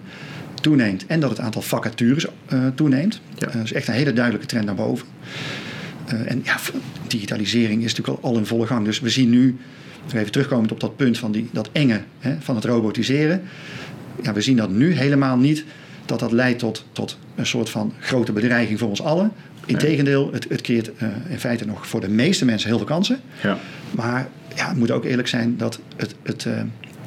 toeneemt 0.61 1.07
en 1.07 1.21
dat 1.21 1.31
het 1.31 1.41
aantal 1.41 1.63
vacatures 1.63 2.27
toeneemt. 2.75 3.21
Ja. 3.39 3.47
Dat 3.47 3.65
is 3.65 3.73
echt 3.73 3.89
een 3.89 3.95
hele 3.95 4.13
duidelijke 4.13 4.47
trend 4.47 4.65
naar 4.65 4.75
boven. 4.75 5.07
Eh, 6.13 6.31
en 6.31 6.41
ja, 6.45 6.57
digitalisering 7.07 7.85
is 7.85 7.95
natuurlijk 7.95 8.25
al, 8.25 8.31
al 8.31 8.39
in 8.39 8.47
volle 8.47 8.67
gang. 8.67 8.85
Dus 8.85 9.01
we 9.01 9.11
zien 9.11 9.31
nu, 9.31 9.57
even 10.15 10.33
terugkomend 10.33 10.73
op 10.73 10.81
dat 10.81 10.97
punt 10.97 11.19
van 11.19 11.33
die, 11.33 11.49
dat 11.53 11.69
enge 11.73 12.01
hè, 12.19 12.37
van 12.41 12.55
het 12.55 12.65
robotiseren. 12.65 13.43
Ja, 14.23 14.33
we 14.33 14.41
zien 14.41 14.57
dat 14.57 14.71
nu 14.71 14.93
helemaal 14.93 15.37
niet 15.37 15.65
dat 16.07 16.19
dat 16.19 16.33
leidt 16.33 16.59
tot, 16.59 16.85
tot 16.93 17.19
een 17.35 17.47
soort 17.47 17.71
van 17.71 17.93
grote 18.01 18.33
bedreiging 18.33 18.79
voor 18.79 18.89
ons 18.89 19.03
allen. 19.03 19.33
Integendeel, 19.67 20.33
het, 20.33 20.47
het 20.49 20.61
creëert 20.61 20.91
eh, 20.97 21.09
in 21.29 21.39
feite 21.39 21.67
nog 21.67 21.87
voor 21.87 22.01
de 22.01 22.09
meeste 22.09 22.45
mensen 22.45 22.69
heel 22.69 22.79
veel 22.79 22.87
kansen. 22.87 23.21
Ja. 23.43 23.59
Maar 23.91 24.29
ja, 24.57 24.69
het 24.69 24.77
moet 24.77 24.91
ook 24.91 25.05
eerlijk 25.05 25.29
zijn 25.29 25.57
dat 25.57 25.81
het, 25.97 26.15
het, 26.23 26.45
uh, 26.45 26.55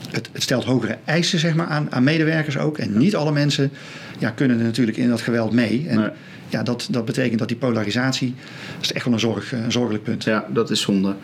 het, 0.10 0.30
het, 0.32 0.44
stelt 0.44 0.64
hogere 0.64 0.98
eisen 1.06 1.40
zeg 1.40 1.56
maar, 1.56 1.68
aan, 1.68 1.92
aan 1.92 2.04
medewerkers 2.04 2.58
ook. 2.58 2.78
En 2.78 2.98
niet 2.98 3.16
alle 3.16 3.32
mensen 3.32 3.72
ja, 4.20 4.30
kunnen 4.30 4.58
er 4.58 4.64
natuurlijk 4.64 4.98
in 4.98 5.10
dat 5.10 5.22
geweld 5.22 5.52
mee. 5.52 5.86
En, 5.88 6.14
ja, 6.50 6.64
dat, 6.64 6.88
dat 6.92 7.06
betekent 7.06 7.40
dat 7.40 7.48
die 7.48 7.58
polarisatie, 7.58 8.34
dat 8.76 8.84
is 8.84 8.94
echt 8.94 9.06
wel 9.06 9.14
een, 9.14 9.20
zorg, 9.20 9.52
een 9.52 9.72
zorgelijk 9.72 10.04
punt. 10.04 10.24
Ja, 10.24 10.46
dat 10.50 10.70
is 10.70 10.82
zonde. 10.82 11.16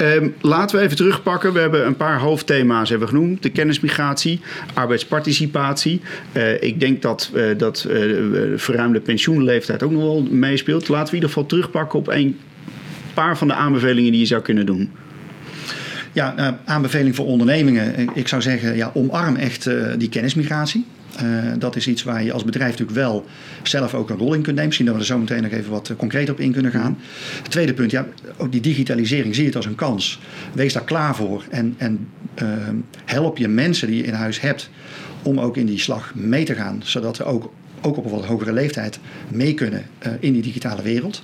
Um, 0.00 0.34
laten 0.40 0.78
we 0.78 0.84
even 0.84 0.96
terugpakken. 0.96 1.52
We 1.52 1.60
hebben 1.60 1.86
een 1.86 1.96
paar 1.96 2.18
hoofdthema's 2.18 2.88
hebben 2.88 3.08
genoemd. 3.08 3.42
De 3.42 3.50
kennismigratie, 3.50 4.40
arbeidsparticipatie. 4.74 6.00
Uh, 6.32 6.62
ik 6.62 6.80
denk 6.80 7.02
dat, 7.02 7.30
uh, 7.34 7.58
dat 7.58 7.86
uh, 7.88 8.52
verruimde 8.56 9.00
pensioenleeftijd 9.00 9.82
ook 9.82 9.90
nog 9.90 10.02
wel 10.02 10.22
meespeelt. 10.30 10.88
Laten 10.88 11.04
we 11.04 11.08
in 11.08 11.14
ieder 11.14 11.28
geval 11.28 11.46
terugpakken 11.46 11.98
op 11.98 12.08
een 12.08 12.38
paar 13.14 13.38
van 13.38 13.48
de 13.48 13.54
aanbevelingen 13.54 14.10
die 14.10 14.20
je 14.20 14.26
zou 14.26 14.42
kunnen 14.42 14.66
doen. 14.66 14.90
Ja, 16.12 16.34
uh, 16.38 16.48
aanbeveling 16.64 17.14
voor 17.14 17.26
ondernemingen. 17.26 18.08
Ik 18.14 18.28
zou 18.28 18.42
zeggen, 18.42 18.76
ja, 18.76 18.90
omarm 18.94 19.36
echt 19.36 19.66
uh, 19.66 19.86
die 19.98 20.08
kennismigratie. 20.08 20.86
Uh, 21.22 21.52
dat 21.58 21.76
is 21.76 21.86
iets 21.86 22.02
waar 22.02 22.24
je 22.24 22.32
als 22.32 22.44
bedrijf 22.44 22.70
natuurlijk 22.70 22.98
wel 22.98 23.24
zelf 23.62 23.94
ook 23.94 24.10
een 24.10 24.16
rol 24.16 24.34
in 24.34 24.42
kunt 24.42 24.46
nemen. 24.46 24.64
Misschien 24.64 24.86
dat 24.86 24.94
we 24.94 25.00
er 25.00 25.06
zo 25.06 25.18
meteen 25.18 25.42
nog 25.42 25.52
even 25.52 25.70
wat 25.70 25.92
concreet 25.96 26.30
op 26.30 26.40
in 26.40 26.52
kunnen 26.52 26.70
gaan. 26.70 26.98
Het 27.42 27.50
tweede 27.50 27.74
punt, 27.74 27.90
ja, 27.90 28.06
ook 28.36 28.52
die 28.52 28.60
digitalisering 28.60 29.34
zie 29.34 29.42
je 29.42 29.48
het 29.48 29.56
als 29.56 29.66
een 29.66 29.74
kans. 29.74 30.20
Wees 30.52 30.72
daar 30.72 30.84
klaar 30.84 31.16
voor 31.16 31.44
en, 31.50 31.74
en 31.78 32.08
help 33.04 33.38
je 33.38 33.48
mensen 33.48 33.86
die 33.86 33.96
je 33.96 34.04
in 34.04 34.12
huis 34.12 34.40
hebt 34.40 34.70
om 35.22 35.40
ook 35.40 35.56
in 35.56 35.66
die 35.66 35.78
slag 35.78 36.14
mee 36.14 36.44
te 36.44 36.54
gaan. 36.54 36.82
Zodat 36.84 37.18
er 37.18 37.24
ook 37.24 37.52
ook 37.82 37.96
op 37.96 38.04
een 38.04 38.10
wat 38.10 38.24
hogere 38.24 38.52
leeftijd 38.52 38.98
mee 39.28 39.54
kunnen 39.54 39.84
uh, 40.06 40.12
in 40.20 40.32
die 40.32 40.42
digitale 40.42 40.82
wereld. 40.82 41.22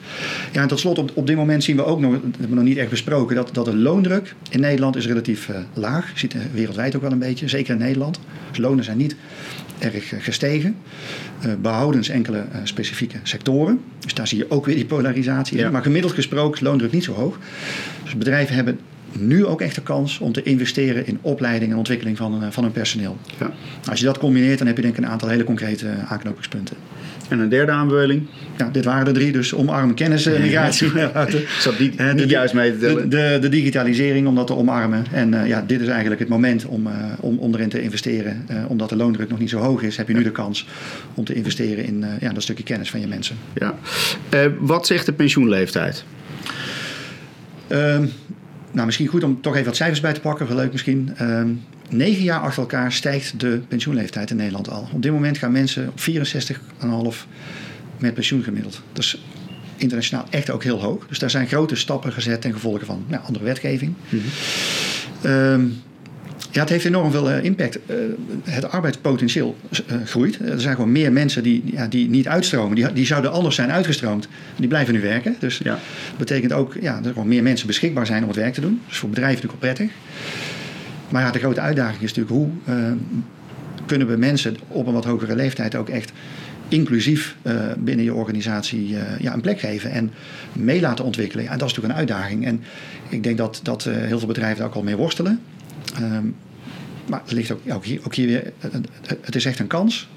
Ja, 0.53 0.63
en 0.63 0.69
tot 0.69 0.81
slot, 0.81 0.99
op, 0.99 1.11
op 1.15 1.27
dit 1.27 1.37
moment 1.37 1.65
zien 1.65 1.77
we 1.77 1.85
ook 1.85 2.01
nog, 2.01 2.13
dat 2.13 2.23
hebben 2.23 2.49
we 2.49 2.55
nog 2.55 2.65
niet 2.65 2.77
echt 2.77 2.91
besproken, 2.91 3.37
dat, 3.37 3.49
dat 3.53 3.65
de 3.65 3.77
loondruk 3.77 4.35
in 4.51 4.61
Nederland 4.61 4.97
is 4.97 5.07
relatief 5.07 5.49
uh, 5.49 5.57
laag. 5.75 6.13
Je 6.13 6.19
ziet 6.19 6.33
het 6.33 6.53
wereldwijd 6.53 6.97
ook 6.97 7.03
wel 7.03 7.13
een 7.13 7.19
beetje, 7.19 7.49
zeker 7.49 7.73
in 7.73 7.81
Nederland. 7.81 8.21
Dus 8.49 8.59
lonen 8.59 8.85
zijn 8.85 8.97
niet 8.97 9.17
erg 9.79 10.13
gestegen. 10.19 10.77
behoudens 11.61 12.09
enkele 12.09 12.45
specifieke 12.65 13.17
sectoren. 13.23 13.81
Dus 14.01 14.15
daar 14.15 14.27
zie 14.27 14.39
je 14.39 14.51
ook 14.51 14.67
weer 14.67 14.75
die 14.75 14.85
polarisatie. 14.85 15.59
Ja. 15.59 15.71
Maar 15.71 15.83
gemiddeld 15.83 16.13
gesproken 16.13 16.55
is 16.55 16.61
loondruk 16.61 16.93
niet 16.93 17.05
zo 17.05 17.13
hoog. 17.13 17.39
Dus 18.05 18.17
bedrijven 18.17 18.55
hebben 18.55 18.79
nu 19.13 19.47
ook 19.47 19.61
echt 19.61 19.75
de 19.75 19.83
kans 19.83 20.19
om 20.19 20.33
te 20.33 20.43
investeren 20.43 21.07
in 21.07 21.19
opleiding 21.21 21.73
en 21.73 21.79
ontwikkeling 21.79 22.17
van, 22.17 22.53
van 22.53 22.63
hun 22.63 22.73
personeel. 22.73 23.17
Ja. 23.39 23.53
Als 23.89 23.99
je 23.99 24.05
dat 24.05 24.19
combineert, 24.19 24.59
dan 24.59 24.67
heb 24.67 24.77
je 24.77 24.83
denk 24.83 24.97
ik 24.97 25.05
een 25.05 25.11
aantal 25.11 25.29
hele 25.29 25.45
concrete 25.45 25.89
aanknopingspunten. 26.09 26.77
En 27.29 27.39
een 27.39 27.49
derde 27.49 27.73
aanbeveling? 27.73 28.27
Ja, 28.57 28.69
dit 28.73 28.85
waren 28.85 29.05
de 29.05 29.13
drie, 29.13 29.33
dus 29.33 29.55
omarm 29.55 29.95
kennis 29.95 30.27
en 30.27 30.41
migratie. 30.41 30.87
Ik 31.27 31.49
zat 31.59 31.79
niet, 31.79 31.99
niet 31.99 32.19
de, 32.19 32.27
juist 32.27 32.55
mee 32.55 32.73
te 32.73 32.79
tellen. 32.79 33.09
De, 33.09 33.17
de, 33.17 33.39
de, 33.41 33.49
digitalisering 33.49 34.27
om 34.27 34.35
dat 34.35 34.47
te 34.47 34.55
omarmen. 34.55 35.05
En 35.13 35.33
uh, 35.33 35.47
ja, 35.47 35.65
dit 35.67 35.81
is 35.81 35.89
eigenlijk 35.89 36.21
het 36.21 36.29
moment 36.29 36.65
om, 36.65 36.87
uh, 36.87 36.93
om, 37.21 37.39
om 37.39 37.55
erin 37.55 37.69
te 37.69 37.83
investeren. 37.83 38.47
Uh, 38.51 38.57
omdat 38.69 38.89
de 38.89 38.97
loondruk 38.97 39.29
nog 39.29 39.39
niet 39.39 39.51
zo 39.51 39.59
hoog 39.59 39.83
is, 39.83 39.97
heb 39.97 40.09
je 40.09 40.15
nu 40.15 40.23
de 40.23 40.33
kans 40.33 40.67
om 41.15 41.25
te 41.25 41.35
investeren 41.35 41.85
in 41.85 42.05
ja, 42.21 42.33
dat 42.33 42.43
stukje 42.43 42.65
kennis 42.65 42.91
van 42.91 43.01
je 43.01 43.07
mensen. 43.07 43.37
Ja. 43.55 43.75
wat 44.59 44.87
zegt 44.87 45.07
de 45.07 45.13
pensioenleeftijd? 45.13 46.05
Ehm, 48.67 48.75
nou, 48.75 48.87
misschien 48.87 49.07
goed 49.07 49.25
om 49.25 49.41
toch 49.41 49.55
even 49.55 49.67
wat 49.67 49.77
cijfers 49.77 50.01
bij 50.01 50.13
te 50.13 50.21
pakken, 50.21 50.47
wel 50.47 50.57
leuk 50.57 50.73
misschien. 50.73 51.15
Um, 51.21 51.63
negen 51.91 52.23
jaar 52.23 52.41
achter 52.41 52.63
elkaar 52.63 52.93
stijgt 52.93 53.41
de 53.41 53.61
pensioenleeftijd 53.69 54.31
in 54.31 54.37
Nederland 54.37 54.71
al. 54.71 54.89
Op 54.93 55.03
dit 55.03 55.13
moment 55.13 55.39
gaan 55.39 55.53
mensen 55.53 55.89
op 55.89 56.01
64,5 56.01 57.27
met 57.99 58.15
pensioen 58.15 58.43
gemiddeld. 58.43 58.83
Dat 58.93 59.05
is 59.05 59.23
internationaal 59.77 60.27
echt 60.31 60.51
ook 60.51 60.63
heel 60.63 60.81
hoog. 60.81 61.07
Dus 61.09 61.19
daar 61.19 61.31
zijn 61.31 61.47
grote 61.47 61.77
stappen 61.77 62.13
gezet 62.13 62.41
ten 62.41 62.53
gevolge 62.53 62.85
van 62.85 63.05
nou, 63.07 63.23
andere 63.25 63.45
wetgeving. 63.45 63.95
Mm 64.09 64.21
-hmm. 65.23 65.31
um, 65.31 65.83
ja, 66.57 66.63
het 66.63 66.71
heeft 66.71 66.85
enorm 66.85 67.11
veel 67.11 67.31
uh, 67.31 67.45
impact. 67.45 67.79
Uh, 67.87 67.97
het 68.45 68.71
arbeidspotentieel 68.71 69.57
uh, 69.71 69.97
groeit. 70.05 70.39
Er 70.39 70.61
zijn 70.61 70.75
gewoon 70.75 70.93
meer 70.93 71.13
mensen 71.13 71.43
die, 71.43 71.63
ja, 71.65 71.87
die 71.87 72.09
niet 72.09 72.29
uitstromen. 72.29 72.75
Die, 72.75 72.93
die 72.93 73.07
zouden 73.07 73.33
anders 73.33 73.55
zijn 73.55 73.73
uitgestroomd. 73.73 74.29
Die 74.57 74.69
blijven 74.69 74.95
nu 74.95 75.01
werken. 75.01 75.37
Dus 75.39 75.59
ja. 75.59 75.73
dat 76.09 76.19
betekent 76.19 76.53
ook 76.53 76.77
ja, 76.81 76.97
dat 76.97 77.07
er 77.07 77.13
gewoon 77.13 77.29
meer 77.29 77.43
mensen 77.43 77.67
beschikbaar 77.67 78.07
zijn 78.07 78.23
om 78.23 78.29
het 78.29 78.37
werk 78.37 78.55
te 78.55 78.61
doen. 78.61 78.81
Dus 78.89 78.97
voor 78.97 79.09
bedrijven 79.09 79.35
natuurlijk 79.35 79.63
wel 79.63 79.75
prettig. 79.75 79.97
Maar 81.09 81.23
ja, 81.23 81.31
de 81.31 81.39
grote 81.39 81.61
uitdaging 81.61 82.03
is 82.03 82.15
natuurlijk 82.15 82.37
hoe 82.37 82.51
kunnen 83.87 84.07
we 84.07 84.17
mensen 84.17 84.57
op 84.69 84.87
een 84.87 84.93
wat 84.93 85.05
hogere 85.05 85.37
leeftijd 85.37 85.75
ook 85.75 85.89
echt 85.89 86.13
inclusief 86.69 87.37
uh, 87.43 87.53
binnen 87.79 88.05
je 88.05 88.15
organisatie 88.15 88.89
uh, 88.89 89.01
ja, 89.19 89.35
een 89.35 89.41
plek 89.41 89.61
geven 89.61 89.91
en 89.91 90.11
mee 90.53 90.81
laten 90.81 91.05
ontwikkelen. 91.05 91.45
Ja, 91.45 91.57
dat 91.57 91.69
is 91.69 91.75
natuurlijk 91.75 91.95
een 91.95 92.09
uitdaging. 92.09 92.47
En 92.47 92.63
ik 93.09 93.23
denk 93.23 93.39
dat, 93.39 93.61
dat 93.63 93.85
heel 93.85 94.19
veel 94.19 94.29
bedrijven 94.29 94.59
daar 94.59 94.67
ook 94.67 94.75
al 94.75 94.83
mee 94.83 94.97
worstelen. 94.97 95.41
Um, 96.01 96.35
maar 97.09 97.21
het 97.23 97.33
ligt 97.33 97.51
ook, 97.51 97.61
ook, 97.73 97.85
hier, 97.85 98.01
ook 98.05 98.15
hier 98.15 98.27
weer, 98.27 98.53
het 99.21 99.35
is 99.35 99.45
echt 99.45 99.59
een 99.59 99.67
kans 99.67 100.09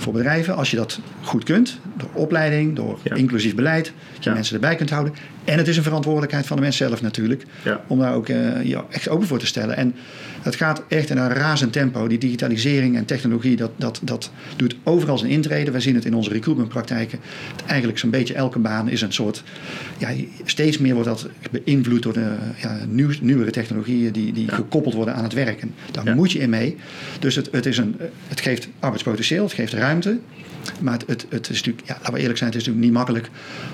voor 0.00 0.12
bedrijven 0.12 0.56
als 0.56 0.70
je 0.70 0.76
dat 0.76 1.00
goed 1.22 1.44
kunt. 1.44 1.78
Door 1.96 2.08
opleiding, 2.12 2.76
door 2.76 2.98
ja. 3.02 3.14
inclusief 3.14 3.54
beleid, 3.54 3.92
dat 4.14 4.24
je 4.24 4.30
ja. 4.30 4.36
mensen 4.36 4.54
erbij 4.54 4.76
kunt 4.76 4.90
houden. 4.90 5.14
En 5.44 5.58
het 5.58 5.68
is 5.68 5.76
een 5.76 5.82
verantwoordelijkheid 5.82 6.46
van 6.46 6.56
de 6.56 6.62
mensen 6.62 6.86
zelf 6.86 7.02
natuurlijk. 7.02 7.44
Ja. 7.64 7.84
Om 7.86 7.98
daar 7.98 8.14
ook 8.14 8.28
uh, 8.28 8.62
je 8.62 8.82
echt 8.90 9.08
open 9.08 9.26
voor 9.26 9.38
te 9.38 9.46
stellen. 9.46 9.76
En 9.76 9.94
het 10.42 10.54
gaat 10.54 10.82
echt 10.88 11.10
in 11.10 11.18
een 11.18 11.28
razend 11.28 11.72
tempo. 11.72 12.06
Die 12.06 12.18
digitalisering 12.18 12.96
en 12.96 13.04
technologie, 13.04 13.56
dat, 13.56 13.70
dat, 13.76 14.00
dat 14.02 14.30
doet 14.56 14.76
overal 14.82 15.18
zijn 15.18 15.30
intrede. 15.30 15.70
We 15.70 15.80
zien 15.80 15.94
het 15.94 16.04
in 16.04 16.14
onze 16.14 16.30
recruitmentpraktijken. 16.30 17.18
Eigenlijk 17.66 17.98
zo'n 17.98 18.10
beetje 18.10 18.34
elke 18.34 18.58
baan 18.58 18.88
is 18.88 19.00
een 19.00 19.12
soort... 19.12 19.42
Ja, 19.98 20.08
steeds 20.44 20.78
meer 20.78 20.94
wordt 20.94 21.08
dat 21.08 21.28
beïnvloed 21.50 22.02
door 22.02 22.12
de 22.12 22.34
ja, 22.62 22.78
nieuw, 22.88 23.10
nieuwere 23.20 23.50
technologieën... 23.50 24.12
die, 24.12 24.32
die 24.32 24.48
gekoppeld 24.48 24.94
worden 24.94 25.14
aan 25.14 25.24
het 25.24 25.32
werk. 25.32 25.60
En 25.60 25.74
daar 25.90 26.14
moet 26.14 26.32
je 26.32 26.38
in 26.38 26.50
mee. 26.50 26.76
Dus 27.18 27.34
het, 27.34 27.48
het, 27.52 27.66
is 27.66 27.78
een, 27.78 27.96
het 28.28 28.40
geeft 28.40 28.68
arbeidspotentieel, 28.78 29.44
het 29.44 29.52
geeft 29.52 29.72
ruimte... 29.72 29.89
Maar 30.80 30.92
het, 30.92 31.04
het, 31.06 31.26
het, 31.28 31.50
is 31.50 31.56
natuurlijk, 31.56 31.86
ja, 31.86 31.94
laten 31.94 32.12
we 32.12 32.20
eerlijk 32.20 32.38
zijn, 32.38 32.50
het 32.50 32.60
is 32.60 32.66
natuurlijk 32.66 32.92
niet 32.92 32.98
makkelijk 32.98 33.30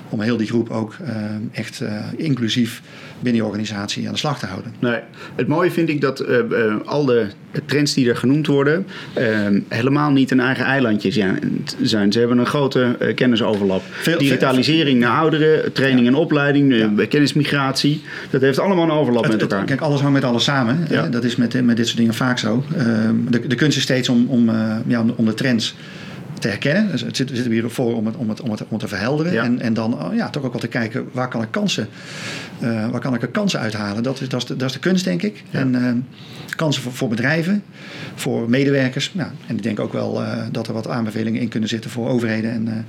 om 0.09 0.21
heel 0.21 0.37
die 0.37 0.47
groep 0.47 0.71
ook 0.71 0.97
uh, 1.03 1.09
echt 1.53 1.81
uh, 1.81 2.05
inclusief 2.17 2.83
binnen 3.21 3.43
je 3.43 3.49
organisatie 3.49 4.07
aan 4.07 4.13
de 4.13 4.19
slag 4.19 4.39
te 4.39 4.47
houden. 4.47 4.75
Nee, 4.79 4.99
het 5.35 5.47
mooie 5.47 5.71
vind 5.71 5.89
ik 5.89 6.01
dat 6.01 6.21
uh, 6.21 6.37
al 6.85 7.05
de 7.05 7.27
trends 7.65 7.95
die 7.95 8.09
er 8.09 8.17
genoemd 8.17 8.47
worden 8.47 8.87
helemaal 9.69 10.11
niet 10.11 10.31
een 10.31 10.41
eigen 10.41 10.65
eilandje 10.65 11.11
zijn. 11.83 12.13
Ze 12.13 12.19
hebben 12.19 12.39
een 12.39 12.47
grote 12.47 13.13
kennisoverlap. 13.15 13.83
Veel, 13.91 14.19
Digitalisering 14.19 15.01
naar 15.01 15.19
ouderen, 15.19 15.73
training 15.73 16.07
ja. 16.07 16.13
en 16.13 16.15
opleiding, 16.15 16.75
ja. 16.75 17.07
kennismigratie. 17.09 18.03
Dat 18.31 18.41
heeft 18.41 18.59
allemaal 18.59 18.85
een 18.85 18.91
overlap 18.91 19.23
het, 19.23 19.33
met 19.33 19.43
elkaar. 19.43 19.65
kijk, 19.65 19.81
alles 19.81 20.01
hangt 20.01 20.15
met 20.15 20.25
alles 20.25 20.45
samen. 20.45 20.87
Ja. 20.91 21.09
Dat 21.09 21.25
is 21.25 21.37
met, 21.37 21.65
met 21.65 21.77
dit 21.77 21.87
soort 21.87 21.99
dingen 21.99 22.15
vaak 22.15 22.39
zo. 22.39 22.65
Ehm, 22.77 23.15
de, 23.29 23.47
de 23.47 23.55
kunst 23.55 23.77
is 23.77 23.83
steeds 23.83 24.09
om, 24.09 24.27
om, 24.29 24.51
ja, 24.87 25.05
om 25.17 25.25
de 25.25 25.35
trends 25.35 25.75
te 26.39 26.49
herkennen. 26.49 26.91
Dus 26.91 27.01
het 27.01 27.17
zit, 27.17 27.29
we 27.31 27.35
zitten 27.35 27.53
hier 27.53 27.71
voor 27.71 27.97
om 27.97 28.07
het, 28.07 28.17
om 28.17 28.29
het, 28.29 28.41
om 28.41 28.51
het, 28.51 28.63
om 28.69 28.79
te 28.79 28.89
verhelderen. 28.89 29.33
Ja. 29.33 29.45
En, 29.45 29.61
en 29.61 29.75
dan 29.75 30.03
oh 30.05 30.15
ja, 30.15 30.31
toch 30.31 30.45
ook 30.45 30.53
wel 30.53 30.61
te 30.61 30.69
kijken 30.69 31.09
waar 31.13 31.29
kan 31.29 31.43
ik 31.43 31.51
kansen, 31.51 31.89
uh, 32.61 32.89
waar 32.89 33.01
kan 33.01 33.15
ik 33.15 33.23
er 33.23 33.29
kansen 33.29 33.61
uithalen. 33.61 34.03
Dat 34.03 34.21
is, 34.21 34.29
dat 34.29 34.41
is, 34.41 34.47
de, 34.47 34.57
dat 34.57 34.69
is 34.69 34.75
de 34.75 34.79
kunst, 34.79 35.05
denk 35.05 35.23
ik. 35.23 35.43
Ja. 35.51 35.59
En 35.59 35.75
uh, 35.75 35.91
kansen 36.57 36.83
voor, 36.83 36.93
voor, 36.93 37.09
bedrijven, 37.09 37.63
voor 38.15 38.51
medewerkers. 38.51 39.11
Nou, 39.15 39.31
en 39.47 39.57
ik 39.57 39.63
denk 39.63 39.81
ook 39.81 39.93
wel 39.93 40.23
uh, 40.23 40.43
dat 40.53 40.67
er 40.67 40.73
wat 40.73 40.89
aanbevelingen 40.89 41.41
in 41.41 41.49
kunnen 41.49 41.69
zitten 41.69 41.91
voor 41.91 42.09
overheden 42.09 42.51
en, 42.51 42.87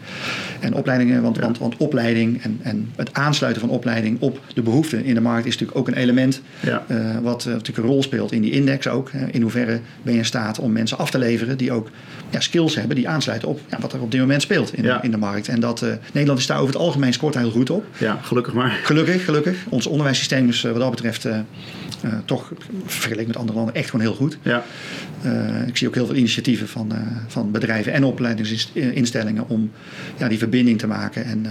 en 0.59 0.73
opleidingen. 0.73 1.21
Want, 1.21 1.35
ja. 1.35 1.41
want, 1.41 1.57
want, 1.57 1.77
opleiding 1.77 2.43
en, 2.43 2.59
en 2.61 2.89
het 2.95 3.13
aansluiten 3.13 3.61
van 3.61 3.71
opleiding 3.71 4.21
op 4.21 4.39
de 4.53 4.61
behoeften 4.61 5.03
in 5.03 5.13
de 5.13 5.21
markt 5.21 5.45
is 5.45 5.51
natuurlijk 5.51 5.79
ook 5.79 5.87
een 5.87 6.01
element 6.01 6.41
wat 7.21 7.45
natuurlijk 7.45 7.77
een 7.77 7.83
rol 7.83 8.03
speelt 8.03 8.31
in 8.31 8.41
die 8.41 8.51
index 8.51 8.87
ook. 8.87 9.11
in 9.31 9.41
hoeverre 9.41 9.79
ben 10.01 10.13
je 10.13 10.19
in 10.19 10.25
staat 10.25 10.59
om 10.59 10.71
mensen 10.71 10.97
af 10.97 11.09
te 11.09 11.17
leveren 11.17 11.57
die 11.57 11.71
ook 11.71 11.89
skills 12.37 12.75
hebben 12.75 12.95
die 12.95 13.09
aansluiten 13.09 13.36
op 13.45 13.59
ja, 13.69 13.77
wat 13.79 13.93
er 13.93 14.01
op 14.01 14.11
dit 14.11 14.19
moment 14.19 14.41
speelt 14.41 14.73
in, 14.73 14.83
ja. 14.83 15.01
in 15.03 15.11
de 15.11 15.17
markt. 15.17 15.47
En 15.47 15.59
dat 15.59 15.81
uh, 15.81 15.89
Nederland 16.11 16.39
is 16.39 16.47
daar 16.47 16.59
over 16.59 16.73
het 16.73 16.83
algemeen 16.83 17.13
scoort 17.13 17.37
heel 17.37 17.51
goed 17.51 17.69
op. 17.69 17.85
Ja, 17.97 18.19
gelukkig 18.21 18.53
maar. 18.53 18.79
Gelukkig, 18.83 19.25
gelukkig. 19.25 19.57
Ons 19.69 19.87
onderwijssysteem 19.87 20.47
is 20.49 20.63
uh, 20.63 20.71
wat 20.71 20.81
dat 20.81 20.89
betreft 20.89 21.25
uh, 21.25 21.39
toch 22.25 22.53
vergeleken 22.85 23.27
met 23.27 23.37
andere 23.37 23.57
landen 23.57 23.75
echt 23.75 23.89
gewoon 23.89 24.05
heel 24.05 24.15
goed. 24.15 24.37
Ja. 24.41 24.63
ik 25.67 25.77
zie 25.77 25.87
ook 25.87 25.95
heel 25.95 26.05
veel 26.05 26.15
initiatieven 26.15 26.67
van, 26.67 26.91
van 27.27 27.51
bedrijven 27.51 27.93
en 27.93 28.03
opleidingsinstellingen 28.03 29.49
om 29.49 29.71
ja, 30.17 30.27
die 30.27 30.37
verbinding 30.37 30.79
te 30.79 30.87
maken. 30.87 31.25
En 31.25 31.45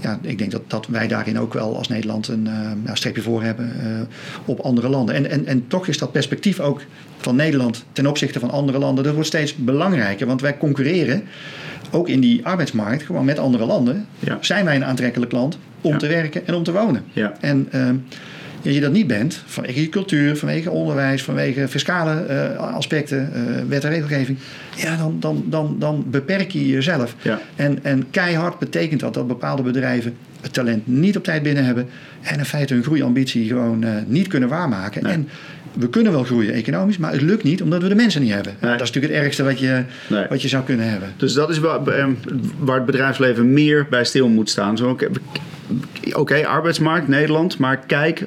ja, 0.00 0.18
ik 0.22 0.38
denk 0.38 0.50
dat, 0.50 0.62
dat 0.66 0.86
wij 0.86 1.08
daarin 1.08 1.38
ook 1.38 1.52
wel 1.52 1.76
als 1.76 1.88
Nederland 1.88 2.28
een 2.28 2.48
uh, 2.86 2.94
streepje 2.94 3.22
voor 3.22 3.42
hebben 3.42 3.72
uh, 3.82 4.00
op 4.44 4.60
andere 4.60 4.88
landen. 4.88 5.14
En, 5.14 5.30
en, 5.30 5.46
en 5.46 5.66
toch 5.66 5.86
is 5.86 5.98
dat 5.98 6.12
perspectief 6.12 6.60
ook 6.60 6.82
van 7.20 7.36
Nederland 7.36 7.84
ten 7.92 8.06
opzichte 8.06 8.40
van 8.40 8.50
andere 8.50 8.78
landen, 8.78 9.04
dat 9.04 9.12
wordt 9.12 9.28
steeds 9.28 9.54
belangrijker. 9.54 10.26
Want 10.26 10.40
wij 10.40 10.58
concurreren 10.58 11.22
ook 11.90 12.08
in 12.08 12.20
die 12.20 12.46
arbeidsmarkt 12.46 13.02
gewoon 13.02 13.24
met 13.24 13.38
andere 13.38 13.64
landen. 13.64 14.06
Ja. 14.18 14.38
Zijn 14.40 14.64
wij 14.64 14.76
een 14.76 14.84
aantrekkelijk 14.84 15.32
land 15.32 15.58
om 15.80 15.92
ja. 15.92 15.98
te 15.98 16.06
werken 16.06 16.46
en 16.46 16.54
om 16.54 16.62
te 16.62 16.72
wonen? 16.72 17.04
Ja. 17.12 17.32
En 17.40 17.68
uh, 17.74 17.88
als 18.64 18.74
je 18.74 18.80
dat 18.80 18.92
niet 18.92 19.06
bent, 19.06 19.42
vanwege 19.46 19.80
je 19.80 19.88
cultuur, 19.88 20.36
vanwege 20.36 20.70
onderwijs, 20.70 21.22
vanwege 21.22 21.68
fiscale 21.68 22.26
uh, 22.30 22.74
aspecten, 22.74 23.32
uh, 23.34 23.68
wet 23.68 23.84
en 23.84 23.90
regelgeving, 23.90 24.38
ja, 24.76 24.96
dan, 24.96 25.16
dan, 25.20 25.44
dan, 25.46 25.76
dan 25.78 26.04
beperk 26.06 26.50
je 26.50 26.68
jezelf. 26.68 27.14
Ja. 27.22 27.40
En, 27.56 27.78
en 27.82 28.10
keihard 28.10 28.58
betekent 28.58 29.00
dat 29.00 29.14
dat 29.14 29.26
bepaalde 29.26 29.62
bedrijven 29.62 30.16
het 30.40 30.52
talent 30.52 30.86
niet 30.86 31.16
op 31.16 31.24
tijd 31.24 31.42
binnen 31.42 31.64
hebben 31.64 31.88
en 32.20 32.38
in 32.38 32.44
feite 32.44 32.74
hun 32.74 32.82
groeiambitie 32.82 33.48
gewoon 33.48 33.84
uh, 33.84 33.90
niet 34.06 34.26
kunnen 34.26 34.48
waarmaken. 34.48 35.04
En 35.04 35.28
we 35.72 35.88
kunnen 35.88 36.12
wel 36.12 36.24
groeien 36.24 36.52
economisch, 36.52 36.98
maar 36.98 37.12
het 37.12 37.22
lukt 37.22 37.42
niet 37.42 37.62
omdat 37.62 37.82
we 37.82 37.88
de 37.88 37.94
mensen 37.94 38.22
niet 38.22 38.32
hebben. 38.32 38.54
Dat 38.60 38.72
is 38.72 38.78
natuurlijk 38.78 39.12
het 39.12 39.22
ergste 39.22 39.42
wat 39.42 39.58
je, 39.58 39.82
wat 40.28 40.42
je 40.42 40.48
zou 40.48 40.64
kunnen 40.64 40.90
hebben. 40.90 41.08
Dus 41.16 41.32
dat 41.32 41.50
is 41.50 41.58
waar, 41.58 41.80
waar 42.58 42.76
het 42.76 42.86
bedrijfsleven 42.86 43.52
meer 43.52 43.86
bij 43.90 44.04
stil 44.04 44.28
moet 44.28 44.50
staan. 44.50 44.98
Oké, 46.12 46.46
arbeidsmarkt, 46.46 47.08
Nederland, 47.08 47.58
maar 47.58 47.78
kijk 47.86 48.26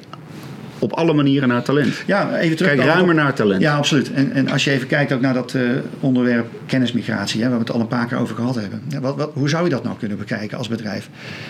op 0.78 0.92
alle 0.92 1.12
manieren 1.12 1.48
naar 1.48 1.62
talent. 1.62 2.02
Ja, 2.06 2.38
even 2.38 2.56
terug. 2.56 2.74
Kijk 2.74 2.84
ruimer 2.84 3.14
naar 3.14 3.34
talent. 3.34 3.60
Ja, 3.60 3.76
absoluut. 3.76 4.12
En, 4.12 4.32
en 4.32 4.48
als 4.48 4.64
je 4.64 4.70
even 4.70 4.86
kijkt 4.86 5.12
ook 5.12 5.20
naar 5.20 5.34
dat 5.34 5.54
uh, 5.54 5.70
onderwerp 6.00 6.46
kennismigratie, 6.66 7.42
hè, 7.42 7.48
waar 7.48 7.58
we 7.58 7.64
het 7.64 7.74
al 7.74 7.80
een 7.80 7.86
paar 7.86 8.06
keer 8.06 8.18
over 8.18 8.36
gehad 8.36 8.54
hebben. 8.54 8.82
Ja, 8.88 9.00
wat, 9.00 9.16
wat, 9.16 9.30
hoe 9.34 9.48
zou 9.48 9.64
je 9.64 9.70
dat 9.70 9.84
nou 9.84 9.96
kunnen 9.98 10.18
bekijken 10.18 10.58
als 10.58 10.68
bedrijf? 10.68 11.08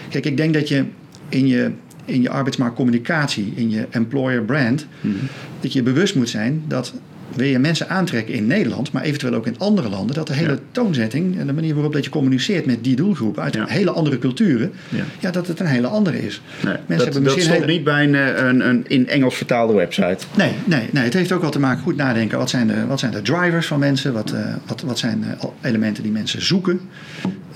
Kijk, 0.08 0.26
ik 0.26 0.36
denk 0.36 0.54
dat 0.54 0.68
je 0.68 0.84
in 1.28 1.46
je, 1.46 1.70
in 2.04 2.22
je 2.22 2.30
arbeidsmarktcommunicatie, 2.30 3.52
in 3.56 3.70
je 3.70 3.86
employer 3.90 4.42
brand, 4.42 4.86
mhm. 5.00 5.14
dat 5.60 5.72
je 5.72 5.82
bewust 5.82 6.14
moet 6.14 6.28
zijn 6.28 6.62
dat 6.66 6.94
wil 7.34 7.46
je 7.46 7.58
mensen 7.58 7.88
aantrekken 7.88 8.34
in 8.34 8.46
Nederland, 8.46 8.92
maar 8.92 9.02
eventueel 9.02 9.34
ook 9.34 9.46
in 9.46 9.58
andere 9.58 9.88
landen, 9.88 10.14
dat 10.14 10.26
de 10.26 10.34
hele 10.34 10.58
toonzetting 10.70 11.38
en 11.38 11.46
de 11.46 11.52
manier 11.52 11.74
waarop 11.74 11.92
dat 11.92 12.04
je 12.04 12.10
communiceert 12.10 12.66
met 12.66 12.84
die 12.84 12.96
doelgroep 12.96 13.38
uit 13.38 13.68
hele 13.68 13.90
andere 13.90 14.18
culturen, 14.18 14.72
ja. 15.18 15.30
dat 15.30 15.46
het 15.46 15.60
een 15.60 15.66
hele 15.66 15.86
andere 15.86 16.26
is. 16.26 16.40
Nee, 16.64 16.74
mensen 16.86 17.12
dat, 17.12 17.34
hebben 17.34 17.58
dat 17.58 17.66
niet 17.66 17.84
bij 17.84 18.04
een, 18.04 18.14
eh, 18.14 18.46
een, 18.46 18.68
een, 18.68 18.84
in 18.86 19.08
Engels 19.08 19.36
vertaalde 19.36 19.72
website. 19.72 20.18
Nee, 20.36 20.52
nee, 20.64 20.88
nee, 20.90 21.04
het 21.04 21.14
heeft 21.14 21.32
ook 21.32 21.40
wel 21.40 21.50
te 21.50 21.58
maken, 21.58 21.82
goed 21.82 21.96
nadenken, 21.96 22.38
wat 22.38 22.50
zijn 22.50 22.66
de, 22.66 22.86
wat 22.86 23.00
zijn 23.00 23.12
de 23.12 23.22
drivers 23.22 23.66
van 23.66 23.78
mensen, 23.78 24.12
wat, 24.12 24.32
uh, 24.32 24.54
wat, 24.66 24.80
wat 24.82 24.98
zijn 24.98 25.24
uh, 25.24 25.44
elementen 25.60 26.02
die 26.02 26.12
mensen 26.12 26.42
zoeken. 26.42 26.80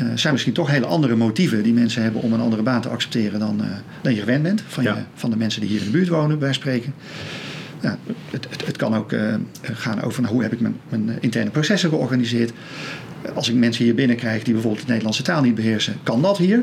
Uh, 0.01 0.07
zijn 0.15 0.33
misschien 0.33 0.55
toch 0.55 0.71
hele 0.71 0.87
andere 0.87 1.17
motieven 1.17 1.63
die 1.63 1.73
mensen 1.73 2.03
hebben 2.03 2.23
om 2.23 2.33
een 2.33 2.41
andere 2.41 2.63
baan 2.63 2.81
te 2.81 2.89
accepteren 2.89 3.39
dan, 3.39 3.61
dan 4.01 4.15
je 4.15 4.21
gewend 4.21 4.43
bent 4.43 4.63
van, 4.67 4.85
je, 4.85 4.95
van 5.15 5.31
de 5.31 5.37
mensen 5.37 5.61
die 5.61 5.71
hier 5.71 5.79
in 5.79 5.85
de 5.85 5.91
buurt 5.91 6.09
wonen, 6.09 6.39
bij 6.39 6.53
spreken 6.53 6.95
ja, 7.81 7.99
het, 8.31 8.47
het, 8.51 8.67
het, 8.67 8.77
kan 8.77 8.95
ook 8.95 9.13
uh, 9.13 9.35
gaan 9.63 10.03
over 10.03 10.23
nou, 10.23 10.35
hoe 10.35 10.43
heb 10.43 10.53
ik 10.53 10.61
mijn, 10.61 10.77
mijn, 10.89 11.19
interne 11.21 11.51
processen 11.51 11.89
georganiseerd. 11.89 12.53
Als 13.35 13.49
ik 13.49 13.55
mensen 13.55 13.85
hier 13.85 13.95
binnenkrijg 13.95 14.43
die 14.43 14.53
bijvoorbeeld 14.53 14.83
de 14.83 14.89
Nederlandse 14.89 15.23
taal 15.23 15.43
niet 15.43 15.55
beheersen, 15.55 15.97
kan 16.03 16.23
dat 16.23 16.39
hier? 16.39 16.63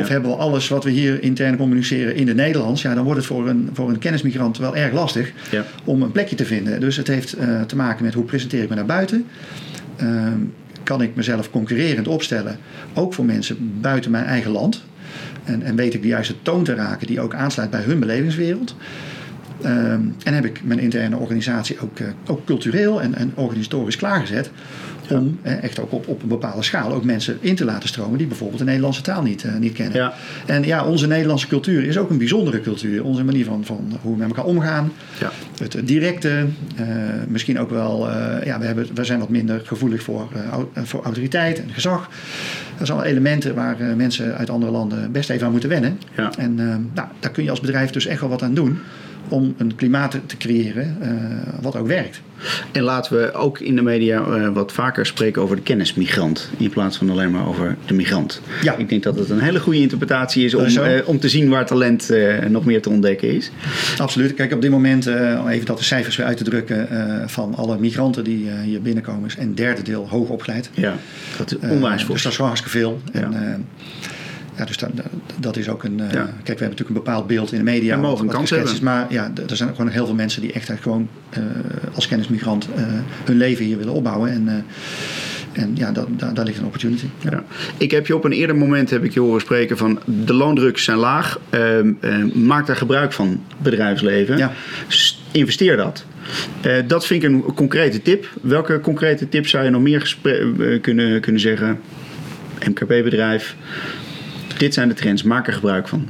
Of 0.00 0.08
hebben 0.08 0.30
we 0.30 0.36
alles 0.36 0.68
wat 0.68 0.84
we 0.84 0.90
hier 0.90 1.22
intern 1.22 1.56
communiceren 1.56 2.16
in 2.16 2.28
het 2.28 2.36
Nederlands? 2.36 2.82
Ja, 2.82 2.94
dan 2.94 3.04
wordt 3.04 3.18
het 3.18 3.28
voor 3.28 3.48
een, 3.48 3.70
voor 3.72 3.88
een 3.88 3.98
kennismigrant 3.98 4.58
wel 4.58 4.76
erg 4.76 4.92
lastig 4.92 5.32
ja. 5.50 5.64
om 5.84 6.02
een 6.02 6.12
plekje 6.12 6.36
te 6.36 6.44
vinden. 6.44 6.80
Dus 6.80 6.96
het 6.96 7.06
heeft 7.06 7.38
uh, 7.38 7.62
te 7.62 7.76
maken 7.76 8.04
met 8.04 8.14
hoe 8.14 8.24
presenteer 8.24 8.62
ik 8.62 8.68
me 8.68 8.74
naar 8.74 8.86
buiten. 8.86 9.26
Uh, 10.02 10.32
kan 10.82 11.02
ik 11.02 11.14
mezelf 11.14 11.50
concurrerend 11.50 12.08
opstellen, 12.08 12.58
ook 12.94 13.14
voor 13.14 13.24
mensen 13.24 13.80
buiten 13.80 14.10
mijn 14.10 14.24
eigen 14.24 14.50
land? 14.50 14.84
En, 15.44 15.62
en 15.62 15.76
weet 15.76 15.94
ik 15.94 16.02
de 16.02 16.08
juiste 16.08 16.34
toon 16.42 16.64
te 16.64 16.74
raken 16.74 17.06
die 17.06 17.20
ook 17.20 17.34
aansluit 17.34 17.70
bij 17.70 17.82
hun 17.82 17.98
belevingswereld? 17.98 18.76
Ehm, 19.64 20.00
en 20.24 20.34
heb 20.34 20.44
ik 20.44 20.60
mijn 20.64 20.78
interne 20.78 21.16
organisatie 21.16 21.80
ook, 21.80 21.98
uh, 21.98 22.08
ook 22.26 22.44
cultureel 22.44 23.02
en, 23.02 23.14
en 23.14 23.32
organisatorisch 23.34 23.96
klaargezet. 23.96 24.50
Om 25.10 25.38
echt 25.42 25.80
ook 25.80 25.92
op, 25.92 26.08
op 26.08 26.22
een 26.22 26.28
bepaalde 26.28 26.62
schaal 26.62 26.92
ook 26.92 27.04
mensen 27.04 27.38
in 27.40 27.54
te 27.54 27.64
laten 27.64 27.88
stromen 27.88 28.18
die 28.18 28.26
bijvoorbeeld 28.26 28.58
de 28.58 28.64
Nederlandse 28.64 29.02
taal 29.02 29.22
niet, 29.22 29.44
uh, 29.44 29.56
niet 29.56 29.72
kennen. 29.72 29.96
Ja. 29.96 30.14
En 30.46 30.64
ja, 30.64 30.84
onze 30.84 31.06
Nederlandse 31.06 31.46
cultuur 31.46 31.84
is 31.84 31.98
ook 31.98 32.10
een 32.10 32.18
bijzondere 32.18 32.60
cultuur. 32.60 33.04
Onze 33.04 33.24
manier 33.24 33.44
van, 33.44 33.64
van 33.64 33.98
hoe 34.02 34.12
we 34.12 34.18
met 34.18 34.28
elkaar 34.28 34.44
omgaan. 34.44 34.92
Ja. 35.20 35.30
Het 35.58 35.76
directe, 35.84 36.46
uh, 36.80 36.86
misschien 37.28 37.58
ook 37.58 37.70
wel, 37.70 38.10
ja, 38.44 38.58
we, 38.58 38.66
hebben, 38.66 38.86
we 38.94 39.04
zijn 39.04 39.18
wat 39.18 39.28
minder 39.28 39.60
gevoelig 39.64 40.02
voor, 40.02 40.28
voor 40.74 41.02
autoriteit 41.02 41.62
en 41.62 41.70
gezag. 41.70 42.08
Dat 42.78 42.86
zijn 42.86 42.90
allemaal 42.90 43.10
elementen 43.12 43.54
waar 43.54 43.76
mensen 43.96 44.36
uit 44.36 44.50
andere 44.50 44.72
landen 44.72 45.12
best 45.12 45.30
even 45.30 45.46
aan 45.46 45.52
moeten 45.52 45.68
wennen. 45.68 45.98
En 46.38 46.54
nou, 46.94 47.08
daar 47.20 47.30
kun 47.30 47.44
je 47.44 47.50
als 47.50 47.60
bedrijf 47.60 47.90
dus 47.90 48.06
echt 48.06 48.20
wel 48.20 48.28
wat 48.28 48.42
aan 48.42 48.54
doen 48.54 48.78
om 49.28 49.54
een 49.58 49.74
klimaat 49.74 50.16
te 50.26 50.36
creëren 50.36 50.96
uh, 51.02 51.08
wat 51.62 51.76
ook 51.76 51.86
werkt. 51.86 52.20
En 52.72 52.82
laten 52.82 53.16
we 53.16 53.32
ook 53.32 53.58
in 53.58 53.76
de 53.76 53.82
media 53.82 54.26
uh, 54.26 54.48
wat 54.48 54.72
vaker 54.72 55.06
spreken 55.06 55.42
over 55.42 55.56
de 55.56 55.62
kennismigrant 55.62 56.50
in 56.56 56.70
plaats 56.70 56.96
van 56.96 57.10
alleen 57.10 57.30
maar 57.30 57.46
over 57.46 57.76
de 57.86 57.94
migrant. 57.94 58.40
Ja. 58.62 58.76
Ik 58.76 58.88
denk 58.88 59.02
dat 59.02 59.18
het 59.18 59.30
een 59.30 59.40
hele 59.40 59.60
goede 59.60 59.80
interpretatie 59.80 60.44
is 60.44 60.54
om, 60.54 60.66
uh, 60.66 61.08
om 61.08 61.18
te 61.18 61.28
zien 61.28 61.48
waar 61.48 61.66
talent 61.66 62.10
nog 62.48 62.64
meer 62.64 62.82
te 62.82 62.90
ontdekken 62.90 63.34
is. 63.34 63.50
Absoluut. 63.98 64.34
Kijk, 64.34 64.52
op 64.52 64.60
dit 64.62 64.70
moment, 64.70 65.06
om 65.40 65.48
even 65.48 65.66
dat 65.66 65.78
de 65.78 65.84
cijfers 65.84 66.16
weer 66.16 66.26
uit 66.26 66.36
te 66.36 66.44
drukken, 66.44 66.88
van 67.26 67.54
alle 67.54 67.78
migranten 67.78 68.24
die 68.24 68.50
hier 68.64 68.82
binnenkomen, 68.82 69.26
is 69.26 69.36
een 69.38 69.54
derde 69.54 69.82
deel 69.82 70.08
hoog 70.08 70.28
opgeleid. 70.28 70.70
Ja, 70.74 70.96
dat 71.38 71.50
is 71.50 71.68
onwijs 71.68 72.02
veel. 72.04 72.12
Dus 72.12 72.22
dat 72.22 72.32
is 72.32 72.38
gewoon 72.38 72.50
hartstikke 72.50 72.78
veel. 72.78 73.00
Ja. 73.12 73.20
En, 73.20 73.66
ja, 74.56 74.64
dus 74.64 74.76
dat, 74.76 74.90
dat 75.40 75.56
is 75.56 75.68
ook 75.68 75.84
een. 75.84 75.98
Uh, 75.98 76.08
Kijk, 76.08 76.24
we 76.24 76.28
hebben 76.44 76.68
natuurlijk 76.68 76.88
een 76.88 76.94
bepaald 77.04 77.26
beeld 77.26 77.52
in 77.52 77.58
de 77.58 77.64
media. 77.64 77.94
We 77.94 78.02
mogen 78.02 78.28
kans 78.28 78.50
hebben. 78.50 78.72
maar 78.82 79.06
ja, 79.08 79.32
er 79.48 79.56
zijn 79.56 79.68
gewoon 79.68 79.88
heel 79.88 80.06
veel 80.06 80.14
mensen 80.14 80.40
die 80.40 80.52
echt 80.52 80.70
gewoon 80.80 81.08
uh, 81.38 81.44
als 81.94 82.08
kennismigrant 82.08 82.68
uh, 82.68 82.84
hun 83.24 83.36
leven 83.36 83.64
hier 83.64 83.78
willen 83.78 83.92
opbouwen. 83.92 84.30
En, 84.30 84.66
en 85.52 85.70
ja, 85.74 85.92
dat, 85.92 86.06
daar, 86.16 86.34
daar, 86.34 86.44
ligt 86.44 86.58
een 86.58 86.64
opportunity. 86.64 87.06
Ja. 87.20 87.30
ja. 87.30 87.44
Ik 87.76 87.90
heb 87.90 88.06
je 88.06 88.16
op 88.16 88.24
een 88.24 88.32
eerder 88.32 88.56
moment 88.56 88.90
heb 88.90 89.04
ik 89.04 89.12
je 89.12 89.20
horen 89.20 89.40
spreken 89.40 89.76
van 89.76 90.00
de 90.04 90.34
loondrukken 90.34 90.82
zijn 90.82 90.98
laag. 90.98 91.40
Ehm, 91.50 91.92
maak 92.34 92.66
daar 92.66 92.76
gebruik 92.76 93.12
van, 93.12 93.42
bedrijfsleven. 93.62 94.36
Ja. 94.36 94.52
Investeer 95.32 95.76
dat. 95.76 96.04
dat 96.86 97.06
vind 97.06 97.22
ik 97.22 97.30
een 97.30 97.42
concrete 97.54 98.02
tip. 98.02 98.28
Welke 98.42 98.80
concrete 98.80 99.28
tips 99.28 99.50
zou 99.50 99.64
je 99.64 99.70
nog 99.70 99.82
meer 99.82 100.16
kunnen, 100.80 101.20
kunnen 101.20 101.40
zeggen? 101.40 101.78
MKB-bedrijf, 102.68 103.56
dit 104.64 104.74
zijn 104.74 104.88
de 104.88 104.94
trends, 104.94 105.22
maak 105.22 105.46
er 105.46 105.52
gebruik 105.52 105.88
van. 105.88 106.08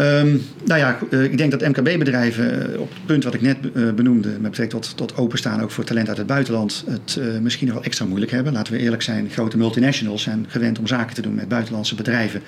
Um, 0.00 0.42
nou 0.64 0.80
ja, 0.80 0.98
eh, 1.10 1.22
ik 1.22 1.38
denk 1.38 1.50
dat 1.50 1.60
MKB-bedrijven 1.60 2.72
eh, 2.72 2.80
op 2.80 2.90
het 2.94 3.06
punt 3.06 3.24
wat 3.24 3.34
ik 3.34 3.40
net 3.40 3.56
eh, 3.74 3.90
benoemde, 3.90 4.28
met 4.28 4.50
betrekking 4.50 4.82
tot, 4.82 4.96
tot 4.96 5.16
openstaan 5.16 5.60
ook 5.60 5.70
voor 5.70 5.84
talent 5.84 6.08
uit 6.08 6.16
het 6.16 6.26
buitenland, 6.26 6.84
het 6.88 7.20
misschien 7.42 7.66
nog 7.66 7.76
wel 7.76 7.84
extra 7.84 8.04
moeilijk 8.04 8.32
hebben. 8.32 8.52
Laten 8.52 8.72
we 8.72 8.78
eerlijk 8.78 9.02
zijn, 9.02 9.30
grote 9.30 9.56
multinationals 9.56 10.22
zijn 10.22 10.46
gewend 10.48 10.78
om 10.78 10.86
zaken 10.86 11.14
te 11.14 11.22
doen 11.22 11.34
met 11.34 11.48
buitenlandse 11.48 11.94
bedrijven. 11.94 12.42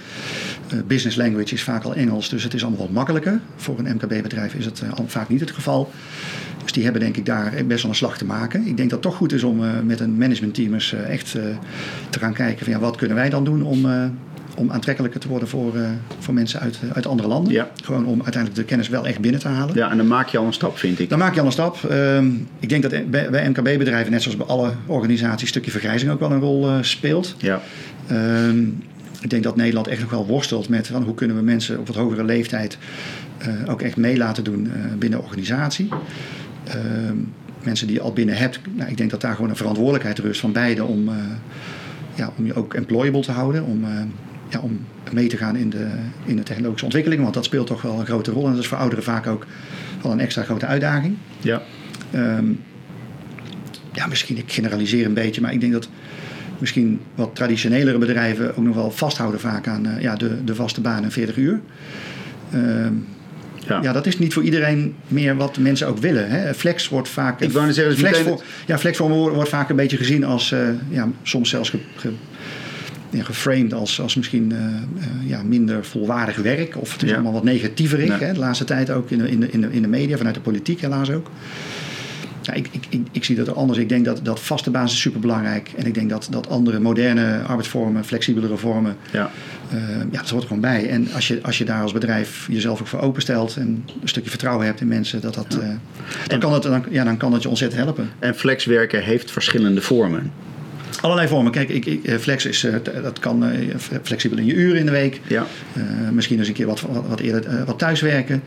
business 0.86 1.16
language 1.16 1.54
is 1.54 1.62
vaak 1.62 1.84
al 1.84 1.94
Engels, 1.94 2.28
dus 2.28 2.42
het 2.42 2.54
is 2.54 2.62
allemaal 2.62 2.80
wat 2.80 2.90
makkelijker. 2.90 3.40
Voor 3.56 3.78
een 3.78 3.94
MKB-bedrijf 3.94 4.54
is 4.54 4.64
het 4.64 4.82
vaak 5.06 5.28
niet 5.28 5.40
het 5.40 5.50
geval. 5.50 5.90
Dus 6.62 6.72
die 6.72 6.82
hebben 6.82 7.02
denk 7.02 7.16
ik 7.16 7.26
daar 7.26 7.52
best 7.66 7.82
wel 7.82 7.90
een 7.90 7.96
slag 7.96 8.18
te 8.18 8.24
maken. 8.24 8.60
Ik 8.66 8.76
denk 8.76 8.90
dat 8.90 8.90
het 8.90 9.02
toch 9.02 9.16
goed 9.16 9.32
is 9.32 9.42
om 9.42 9.86
met 9.86 10.00
een 10.00 10.16
managementteam 10.16 10.74
eens 10.74 10.92
echt 10.92 11.30
te 12.10 12.18
gaan 12.18 12.34
kijken 12.34 12.64
van 12.64 12.74
ja, 12.74 12.80
wat 12.80 12.96
kunnen 12.96 13.16
wij 13.16 13.30
dan 13.30 13.44
doen 13.44 13.62
om 13.62 13.86
om 14.58 14.70
aantrekkelijker 14.70 15.20
te 15.20 15.28
worden 15.28 15.48
voor, 15.48 15.76
uh, 15.76 15.88
voor 16.18 16.34
mensen 16.34 16.60
uit, 16.60 16.78
uit 16.92 17.06
andere 17.06 17.28
landen. 17.28 17.52
Ja. 17.52 17.70
Gewoon 17.84 18.06
om 18.06 18.22
uiteindelijk 18.22 18.54
de 18.54 18.64
kennis 18.64 18.88
wel 18.88 19.06
echt 19.06 19.20
binnen 19.20 19.40
te 19.40 19.48
halen. 19.48 19.74
Ja, 19.74 19.90
en 19.90 19.96
dan 19.96 20.06
maak 20.06 20.28
je 20.28 20.38
al 20.38 20.46
een 20.46 20.52
stap, 20.52 20.78
vind 20.78 20.98
ik. 20.98 21.08
Dan 21.08 21.18
maak 21.18 21.34
je 21.34 21.40
al 21.40 21.46
een 21.46 21.52
stap. 21.52 21.78
Uh, 21.90 22.22
ik 22.58 22.68
denk 22.68 22.82
dat 22.82 23.10
bij, 23.10 23.30
bij 23.30 23.48
MKB-bedrijven, 23.48 24.12
net 24.12 24.22
zoals 24.22 24.36
bij 24.36 24.46
alle 24.46 24.72
organisaties, 24.86 25.42
een 25.42 25.48
stukje 25.48 25.70
vergrijzing 25.70 26.10
ook 26.10 26.20
wel 26.20 26.30
een 26.30 26.40
rol 26.40 26.68
uh, 26.68 26.76
speelt. 26.80 27.34
Ja. 27.38 27.60
Uh, 28.12 28.48
ik 29.20 29.30
denk 29.30 29.42
dat 29.42 29.56
Nederland 29.56 29.88
echt 29.88 30.00
nog 30.00 30.10
wel 30.10 30.26
worstelt 30.26 30.68
met 30.68 30.86
van 30.86 31.02
hoe 31.02 31.14
kunnen 31.14 31.36
we 31.36 31.42
mensen 31.42 31.78
op 31.78 31.86
wat 31.86 31.96
hogere 31.96 32.24
leeftijd 32.24 32.78
uh, 33.40 33.70
ook 33.70 33.82
echt 33.82 33.96
mee 33.96 34.16
laten 34.16 34.44
doen 34.44 34.72
binnen 34.98 35.18
de 35.18 35.24
organisatie. 35.24 35.88
Ehm, 36.64 37.16
mensen 37.62 37.86
die 37.86 37.96
je 37.96 38.02
al 38.02 38.12
binnen 38.12 38.36
hebt, 38.36 38.60
nou, 38.74 38.90
ik 38.90 38.96
denk 38.96 39.10
dat 39.10 39.20
daar 39.20 39.34
gewoon 39.34 39.50
een 39.50 39.56
verantwoordelijkheid 39.56 40.18
rust 40.18 40.40
van 40.40 40.52
beide 40.52 40.84
om, 40.84 41.10
ja, 42.14 42.32
om 42.36 42.46
je 42.46 42.54
ook 42.54 42.74
employable 42.74 43.20
te 43.20 43.32
houden. 43.32 43.64
Om, 43.64 43.84
ja, 44.48 44.58
om 44.60 44.86
mee 45.12 45.28
te 45.28 45.36
gaan 45.36 45.56
in 45.56 45.70
de, 45.70 45.88
in 46.24 46.36
de 46.36 46.42
technologische 46.42 46.84
ontwikkeling. 46.84 47.22
Want 47.22 47.34
dat 47.34 47.44
speelt 47.44 47.66
toch 47.66 47.82
wel 47.82 48.00
een 48.00 48.06
grote 48.06 48.30
rol. 48.30 48.44
En 48.44 48.50
dat 48.50 48.60
is 48.60 48.66
voor 48.66 48.78
ouderen 48.78 49.04
vaak 49.04 49.26
ook 49.26 49.46
wel 50.02 50.12
een 50.12 50.20
extra 50.20 50.42
grote 50.42 50.66
uitdaging. 50.66 51.16
Ja. 51.40 51.62
Um, 52.14 52.60
ja, 53.92 54.06
misschien, 54.06 54.36
ik 54.36 54.52
generaliseer 54.52 55.06
een 55.06 55.14
beetje, 55.14 55.40
maar 55.40 55.52
ik 55.52 55.60
denk 55.60 55.72
dat 55.72 55.88
misschien 56.58 57.00
wat 57.14 57.34
traditionelere 57.34 57.98
bedrijven 57.98 58.56
ook 58.56 58.64
nog 58.64 58.74
wel 58.74 58.90
vasthouden 58.90 59.40
vaak 59.40 59.66
aan 59.66 59.86
uh, 59.86 60.00
ja, 60.00 60.14
de, 60.14 60.44
de 60.44 60.54
vaste 60.54 60.80
baan 60.80 61.04
en 61.04 61.12
40 61.12 61.36
uur. 61.36 61.60
Um, 62.54 63.06
ja. 63.66 63.82
ja. 63.82 63.92
dat 63.92 64.06
is 64.06 64.18
niet 64.18 64.32
voor 64.32 64.42
iedereen 64.42 64.94
meer 65.08 65.36
wat 65.36 65.58
mensen 65.58 65.86
ook 65.86 65.98
willen. 65.98 66.30
Hè. 66.30 66.54
Flex 66.54 66.88
wordt 66.88 67.08
vaak. 67.08 67.40
Ik 67.40 67.52
wou 67.52 67.72
zeggen, 67.72 67.96
flex, 67.96 68.18
voor, 68.18 68.42
ja, 68.66 68.78
flex 68.78 68.96
voor 68.96 69.34
wordt 69.34 69.50
vaak 69.50 69.68
een 69.68 69.76
beetje 69.76 69.96
gezien 69.96 70.24
als 70.24 70.52
uh, 70.52 70.60
ja, 70.88 71.08
soms 71.22 71.50
zelfs 71.50 71.70
ge, 71.70 71.78
ge, 71.96 72.12
ja, 73.10 73.22
geframed 73.22 73.74
als, 73.74 74.00
als 74.00 74.14
misschien 74.14 74.52
uh, 74.52 74.58
uh, 74.58 75.28
ja, 75.28 75.42
minder 75.42 75.84
volwaardig 75.84 76.36
werk. 76.36 76.76
Of 76.76 76.92
het 76.92 77.02
is 77.02 77.12
allemaal 77.12 77.32
wat 77.32 77.44
negatieverig. 77.44 78.18
Hè, 78.18 78.32
de 78.32 78.38
laatste 78.38 78.64
tijd 78.64 78.90
ook 78.90 79.10
in 79.10 79.18
de, 79.18 79.30
in, 79.30 79.40
de, 79.40 79.50
in, 79.50 79.60
de, 79.60 79.68
in 79.70 79.82
de 79.82 79.88
media, 79.88 80.16
vanuit 80.16 80.34
de 80.34 80.40
politiek 80.40 80.80
helaas 80.80 81.10
ook. 81.10 81.30
Ja, 82.42 82.54
ik, 82.54 82.68
ik, 82.70 82.86
ik, 82.88 83.06
ik, 83.12 83.24
zie 83.24 83.36
dat 83.36 83.54
anders. 83.54 83.78
Ik 83.78 83.88
denk 83.88 84.04
dat, 84.04 84.20
dat 84.22 84.40
vaste 84.40 84.70
basis 84.70 84.92
is 84.92 85.00
superbelangrijk. 85.00 85.70
En 85.76 85.86
ik 85.86 85.94
denk 85.94 86.10
dat, 86.10 86.28
dat 86.30 86.48
andere 86.48 86.80
moderne 86.80 87.42
arbeidsvormen, 87.42 88.04
flexibelere 88.04 88.56
vormen, 88.56 88.96
ja. 89.12 89.30
Uh, 89.74 89.80
ja, 90.10 90.18
dat 90.18 90.28
hoort 90.28 90.42
er 90.42 90.48
gewoon 90.48 90.62
bij. 90.62 90.88
En 90.88 91.08
als 91.14 91.28
je, 91.28 91.38
als 91.42 91.58
je 91.58 91.64
daar 91.64 91.82
als 91.82 91.92
bedrijf 91.92 92.46
jezelf 92.50 92.80
ook 92.80 92.86
voor 92.86 93.00
openstelt 93.00 93.56
en 93.56 93.84
een 94.02 94.08
stukje 94.08 94.30
vertrouwen 94.30 94.66
hebt 94.66 94.80
in 94.80 94.88
mensen, 94.88 95.20
dat 95.20 95.34
dat, 95.34 95.58
dan, 96.26 96.38
kan 96.38 96.50
dat, 96.50 96.62
dan, 96.62 96.84
ja, 96.90 97.04
dan 97.04 97.16
kan 97.16 97.30
dat 97.30 97.42
je 97.42 97.48
ontzettend 97.48 97.82
helpen. 97.82 98.10
En 98.18 98.34
flexwerken 98.34 99.02
heeft 99.02 99.30
verschillende 99.30 99.80
vormen. 99.80 100.32
Allerlei 101.00 101.28
vormen. 101.28 101.52
Kijk, 101.52 101.68
ik, 101.68 101.86
ik, 101.86 102.20
flex 102.20 102.46
is, 102.46 102.66
dat 103.02 103.18
kan 103.18 103.44
flexibel 104.02 104.38
in 104.38 104.44
je 104.44 104.54
uren 104.54 104.78
in 104.78 104.86
de 104.86 104.92
week. 104.92 105.20
Ja. 105.26 105.46
misschien 106.12 106.38
eens 106.38 106.48
een 106.48 106.54
keer 106.54 106.66
wat, 106.66 106.80
wat, 107.08 107.20
eerder 107.20 107.64
wat 107.64 107.78
thuiswerken. 107.78 108.42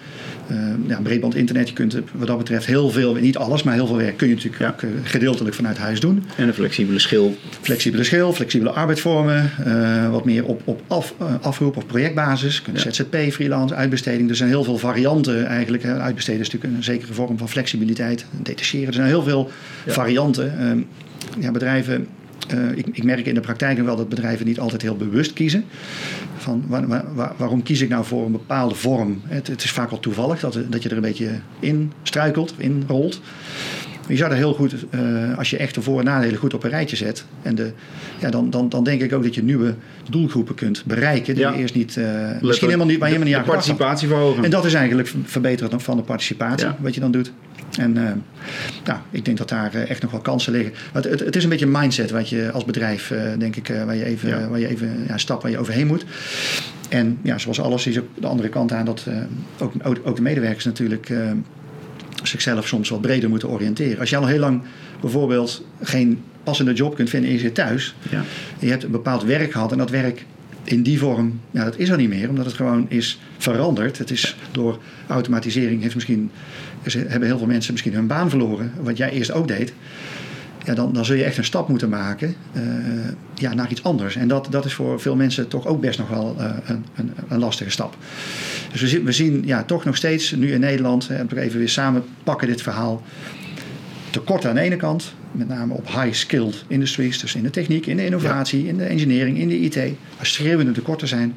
ja, 0.88 1.00
breedband 1.04 1.36
internet, 1.36 1.68
je 1.68 1.74
kunt 1.74 1.98
wat 2.12 2.28
dat 2.28 2.38
betreft 2.38 2.66
heel 2.66 2.90
veel, 2.90 3.14
niet 3.14 3.38
alles, 3.38 3.64
maar 3.64 3.74
heel 3.74 3.88
veel 3.88 3.98
werk 3.98 4.18
kun 4.18 4.28
je 4.28 4.36
natuurlijk 4.36 4.64
ook 4.64 4.90
gedeeltelijk 5.04 5.56
vanuit 5.56 5.78
huis 5.78 6.00
doen. 6.00 6.24
En 6.38 6.48
een 6.48 6.54
flexibele 6.54 7.00
schil. 7.00 7.38
Flexibele 7.62 8.04
schil, 8.04 8.34
flexibele 8.34 8.72
arbeidsvormen. 8.72 9.52
wat 10.12 10.26
meer 10.26 10.46
op, 10.46 10.62
op 10.64 10.82
af, 10.88 11.14
afroep 11.42 11.78
of 11.78 11.86
projectbasis. 11.86 12.62
Kunnen 12.62 12.84
ja. 12.84 12.92
ZZP, 12.92 13.34
freelance, 13.34 13.76
uitbesteding. 13.76 14.30
Er 14.30 14.36
zijn 14.36 14.50
heel 14.50 14.64
veel 14.64 14.78
varianten 14.78 15.46
eigenlijk. 15.46 15.86
Uitbesteden 15.86 16.42
is 16.42 16.50
natuurlijk 16.50 16.78
een 16.78 16.84
zekere 16.84 17.14
vorm 17.14 17.38
van 17.38 17.50
flexibiliteit. 17.50 18.26
Detacheren. 18.32 18.88
Er 18.88 18.94
zijn 18.94 19.08
heel 19.08 19.24
veel 19.24 19.52
varianten. 19.88 20.60
Ehm, 20.60 20.80
ja, 21.40 21.52
bedrijven 21.52 22.08
uh, 22.54 22.78
ik, 22.78 22.86
ik, 22.92 23.04
merk 23.04 23.26
in 23.26 23.34
de 23.34 23.40
praktijk 23.40 23.80
wel 23.80 23.96
dat 23.96 24.10
bedrijven 24.10 24.46
niet 24.46 24.60
altijd 24.60 24.82
heel 24.82 24.96
bewust 24.96 25.34
kiezen. 25.34 25.66
Van 26.38 26.64
waar, 26.68 26.88
waar, 26.88 27.34
waarom 27.38 27.64
kies 27.64 27.82
ik 27.82 27.90
nou 27.90 28.06
voor 28.06 28.26
een 28.26 28.32
bepaalde 28.32 28.76
vorm? 28.76 29.22
Het, 29.24 29.48
het 29.48 29.64
is 29.64 29.72
vaak 29.72 29.90
wel 29.90 30.00
toevallig 30.00 30.40
dat, 30.40 30.60
dat 30.70 30.84
je 30.84 30.90
er 30.90 30.96
een 30.96 31.02
beetje 31.02 31.30
in 31.60 31.92
struikelt, 32.04 32.54
in 32.58 32.84
rolt. 32.88 33.22
Je 34.08 34.18
zou 34.18 34.32
er 34.32 34.38
heel 34.38 34.54
goed, 34.54 34.76
uh, 34.92 35.38
als 35.38 35.50
je 35.50 35.58
echt 35.58 35.76
de 35.76 35.82
voor- 35.82 36.00
en 36.00 36.06
nadelen 36.06 36.40
goed 36.40 36.54
op 36.54 36.64
een 36.64 36.70
rijtje 36.70 36.96
zet. 36.96 37.26
En 37.42 37.56
de, 37.56 37.72
ja, 38.20 38.30
dan, 38.30 38.50
dan, 38.50 38.70
dan 38.70 38.84
denk 38.84 39.02
ik 39.02 39.14
ook 39.14 39.24
dat 39.24 39.36
je 39.36 39.44
nieuwe 39.44 39.76
doelgroepen 40.10 40.56
kunt 40.56 40.84
bereiken. 40.86 41.34
Die 41.34 41.44
ja. 41.44 41.54
eerst 41.54 41.76
niet, 41.76 41.96
uh, 41.96 42.06
misschien 42.42 42.68
helemaal 42.68 42.88
niet, 42.88 43.00
waar 43.00 43.10
je 43.10 43.16
helemaal 43.16 43.40
niet 43.40 43.48
aan 43.48 43.54
participatie 43.54 44.08
verhogen. 44.08 44.44
En 44.44 44.50
dat 44.50 44.66
is 44.66 44.74
eigenlijk 44.74 45.14
verbeteren 45.24 45.82
van 45.82 45.98
de 45.98 46.04
participatie, 46.04 46.68
ja. 46.68 46.78
wat 46.80 46.94
je 46.94 47.00
dan 47.00 47.12
doet. 47.12 47.32
En 47.80 47.98
uh, 47.98 48.04
nou, 48.86 49.00
ik 49.12 49.26
denk 49.26 49.38
dat 49.38 49.50
daar 49.50 49.74
echt 49.74 50.02
nog 50.02 50.12
wel 50.12 50.20
kansen 50.20 50.52
liggen. 50.52 50.74
Het, 50.92 51.04
het, 51.04 51.20
het, 51.20 51.36
is 51.36 51.44
een 51.44 51.50
beetje 51.50 51.66
een 51.66 51.72
mindset 51.72 52.12
wat 52.12 52.30
je 52.30 52.52
als 52.52 52.66
bedrijf, 52.66 53.14
denk 53.38 53.56
ik, 53.56 53.68
waar 53.86 53.96
je 53.96 54.06
even, 54.06 54.30
ja. 54.30 54.48
waar 54.48 54.60
je 54.60 54.68
even 54.68 55.06
ja, 55.08 55.18
stap 55.18 55.42
waar 55.42 55.52
je 55.52 55.58
overheen 55.58 55.88
moet. 55.88 56.06
En 56.90 57.18
ja, 57.22 57.38
zoals 57.38 57.60
alles 57.60 57.88
is 57.88 58.00
ook 58.00 58.08
de 58.16 58.28
andere 58.28 58.50
kant 58.50 58.72
aan 58.72 58.86
dat 58.86 59.08
ook, 59.60 59.74
ook 60.04 60.16
de 60.16 60.22
medewerkers 60.22 60.66
natuurlijk 60.66 61.12
zichzelf 62.24 62.68
soms 62.68 62.90
wat 62.90 63.02
breder 63.02 63.30
moeten 63.30 63.50
oriënteren. 63.50 64.00
Als 64.00 64.10
je 64.10 64.18
al 64.18 64.28
heel 64.28 64.40
lang 64.40 64.62
bijvoorbeeld 65.02 65.66
geen 65.82 66.24
passende 66.44 66.74
job 66.74 66.96
kunt 66.96 67.10
vinden 67.10 67.30
en 67.30 67.36
je 67.36 67.42
zit 67.42 67.56
thuis. 67.56 67.96
Ja. 68.10 68.24
je 68.60 68.70
hebt 68.70 68.84
een 68.84 68.92
bepaald 68.92 69.24
werk 69.24 69.52
gehad 69.52 69.72
en 69.72 69.78
dat 69.78 69.90
werk 69.90 70.26
in 70.64 70.84
die 70.84 71.00
vorm, 71.00 71.40
ja, 71.52 71.64
dat 71.64 71.78
is 71.78 71.90
er 71.90 71.98
niet 71.98 72.10
meer. 72.10 72.30
Omdat 72.30 72.46
het 72.46 72.56
gewoon 72.56 72.86
is 72.90 73.20
veranderd. 73.38 73.98
Het 73.98 74.12
is 74.12 74.36
door 74.52 74.80
automatisering 75.08 75.82
heeft 75.82 75.96
misschien, 75.96 76.32
hebben 76.84 77.28
heel 77.28 77.38
veel 77.38 77.48
mensen 77.48 77.72
misschien 77.72 77.94
hun 77.94 78.08
baan 78.08 78.30
verloren. 78.30 78.72
Wat 78.82 78.98
jij 78.98 79.12
eerst 79.12 79.32
ook 79.32 79.48
deed 79.48 79.74
ja, 80.64 80.74
dan, 80.74 80.94
dan 80.94 81.06
zul 81.06 81.16
je 81.16 81.24
echt 81.24 81.38
een 81.38 81.44
stap 81.44 81.68
moeten 81.68 81.90
maken 81.90 82.36
uh, 82.54 82.64
ja, 83.36 83.54
naar 83.54 83.72
iets 83.72 83.84
anders. 83.84 84.16
En 84.16 84.28
dat, 84.28 84.48
dat 84.50 84.66
is 84.66 84.74
voor 84.74 85.00
veel 85.00 85.16
mensen 85.16 85.48
toch 85.48 85.68
ook 85.68 85.82
best 85.82 86.00
nog 86.00 86.10
wel 86.10 86.36
uh, 86.40 86.46
een, 86.66 86.86
een, 86.96 87.14
een, 87.28 87.40
lastige 87.40 87.70
stap. 87.70 87.98
Dus 88.72 88.82
we 88.82 88.88
zien, 88.88 89.04
we 89.04 89.12
zien 89.12 89.42
ja, 89.46 89.64
toch 89.64 89.86
nog 89.86 89.96
steeds 89.96 90.32
nu 90.32 90.52
in 90.52 90.60
Nederland, 90.60 91.10
en 91.10 91.28
we 91.28 91.40
even 91.40 91.60
weer 91.60 91.70
samen 91.70 92.04
pakken 92.24 92.48
dit 92.48 92.62
verhaal, 92.62 93.04
tekort 94.10 94.46
aan 94.46 94.56
de 94.56 94.62
ene 94.62 94.76
kant, 94.76 95.14
met 95.32 95.48
name 95.48 95.74
op 95.74 95.88
high-skilled 95.88 96.64
industries, 96.68 97.20
dus 97.20 97.36
in 97.36 97.44
de 97.44 97.50
techniek, 97.50 97.86
in 97.86 97.98
de 97.98 98.06
innovatie, 98.06 98.68
in 98.68 98.78
de 98.78 98.84
engineering, 98.84 99.38
in 99.38 99.48
de 99.48 99.60
IT, 99.60 99.76
waar 99.76 100.26
schreeuwende 100.26 100.72
tekorten 100.72 101.08
zijn. 101.08 101.36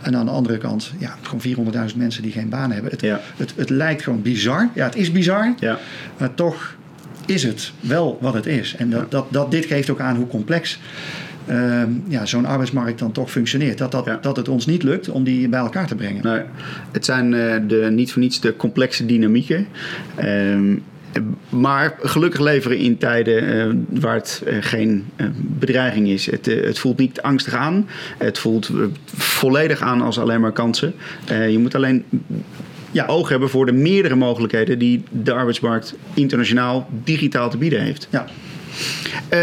En 0.00 0.16
aan 0.16 0.24
de 0.24 0.30
andere 0.30 0.58
kant, 0.58 0.92
ja, 0.98 1.16
gewoon 1.22 1.72
400.000 1.90 1.96
mensen 1.96 2.22
die 2.22 2.32
geen 2.32 2.48
baan 2.48 2.70
hebben. 2.72 2.90
Het, 2.90 3.00
ja. 3.00 3.20
het, 3.36 3.52
het, 3.56 3.70
lijkt 3.70 4.02
gewoon 4.02 4.22
bizar. 4.22 4.68
Ja, 4.74 4.84
het 4.84 4.96
is 4.96 5.12
bizar, 5.12 5.54
ja. 5.58 5.78
maar 6.18 6.34
toch 6.34 6.76
is 7.26 7.42
het 7.42 7.72
wel 7.80 8.18
wat 8.20 8.34
het 8.34 8.46
is. 8.46 8.74
En 8.78 8.90
dat, 8.90 9.10
dat, 9.10 9.26
dat, 9.30 9.50
dit 9.50 9.64
geeft 9.64 9.90
ook 9.90 10.00
aan 10.00 10.16
hoe 10.16 10.26
complex 10.26 10.78
uh, 11.50 11.82
ja, 12.08 12.26
zo'n 12.26 12.46
arbeidsmarkt 12.46 12.98
dan 12.98 13.12
toch 13.12 13.30
functioneert. 13.30 13.78
Dat, 13.78 13.90
dat, 13.90 14.22
dat 14.22 14.36
het 14.36 14.48
ons 14.48 14.66
niet 14.66 14.82
lukt 14.82 15.08
om 15.08 15.24
die 15.24 15.48
bij 15.48 15.60
elkaar 15.60 15.86
te 15.86 15.94
brengen. 15.94 16.24
Nee, 16.24 16.40
het 16.92 17.04
zijn 17.04 17.32
uh, 17.32 17.54
de, 17.66 17.88
niet 17.90 18.12
voor 18.12 18.22
niets 18.22 18.40
de 18.40 18.56
complexe 18.56 19.06
dynamieken. 19.06 19.66
Uh, 20.24 20.76
maar 21.48 21.96
gelukkig 22.00 22.40
leveren 22.40 22.78
in 22.78 22.98
tijden 22.98 23.44
uh, 23.44 24.00
waar 24.00 24.14
het 24.14 24.42
uh, 24.46 24.56
geen 24.60 25.04
uh, 25.16 25.26
bedreiging 25.36 26.08
is. 26.08 26.30
Het, 26.30 26.46
het, 26.46 26.78
voelt 26.78 26.98
niet 26.98 27.22
angstig 27.22 27.54
aan. 27.54 27.88
Het 28.18 28.38
voelt 28.38 28.70
volledig 29.14 29.80
aan 29.80 30.02
als 30.02 30.18
alleen 30.18 30.40
maar 30.40 30.52
kansen. 30.52 30.94
je 31.26 31.58
moet 31.58 31.74
alleen 31.74 32.04
ja, 32.90 33.06
oog 33.06 33.28
hebben 33.28 33.50
voor 33.50 33.66
de 33.66 33.72
meerdere 33.72 34.14
mogelijkheden 34.14 34.78
die 34.78 35.02
de 35.10 35.32
arbeidsmarkt 35.32 35.94
internationaal 36.14 36.88
digitaal 37.04 37.50
te 37.50 37.56
bieden 37.56 37.80
heeft. 37.80 38.08
Ja. 38.10 38.26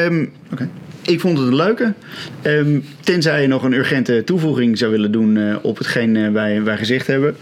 Um, 0.05 0.31
Ik 1.05 1.19
vond 1.19 1.37
het 1.37 1.47
een 1.47 1.55
leuke. 1.55 1.93
Um, 2.43 2.83
tenzij 2.99 3.41
je 3.41 3.47
nog 3.47 3.63
een 3.63 3.73
urgente 3.73 4.23
toevoeging 4.23 4.77
zou 4.77 4.91
willen 4.91 5.11
doen 5.11 5.35
uh, 5.35 5.55
op 5.61 5.77
hetgeen 5.77 6.15
uh, 6.15 6.31
wij, 6.31 6.63
wij 6.63 6.77
gezegd 6.77 7.07
hebben. 7.07 7.35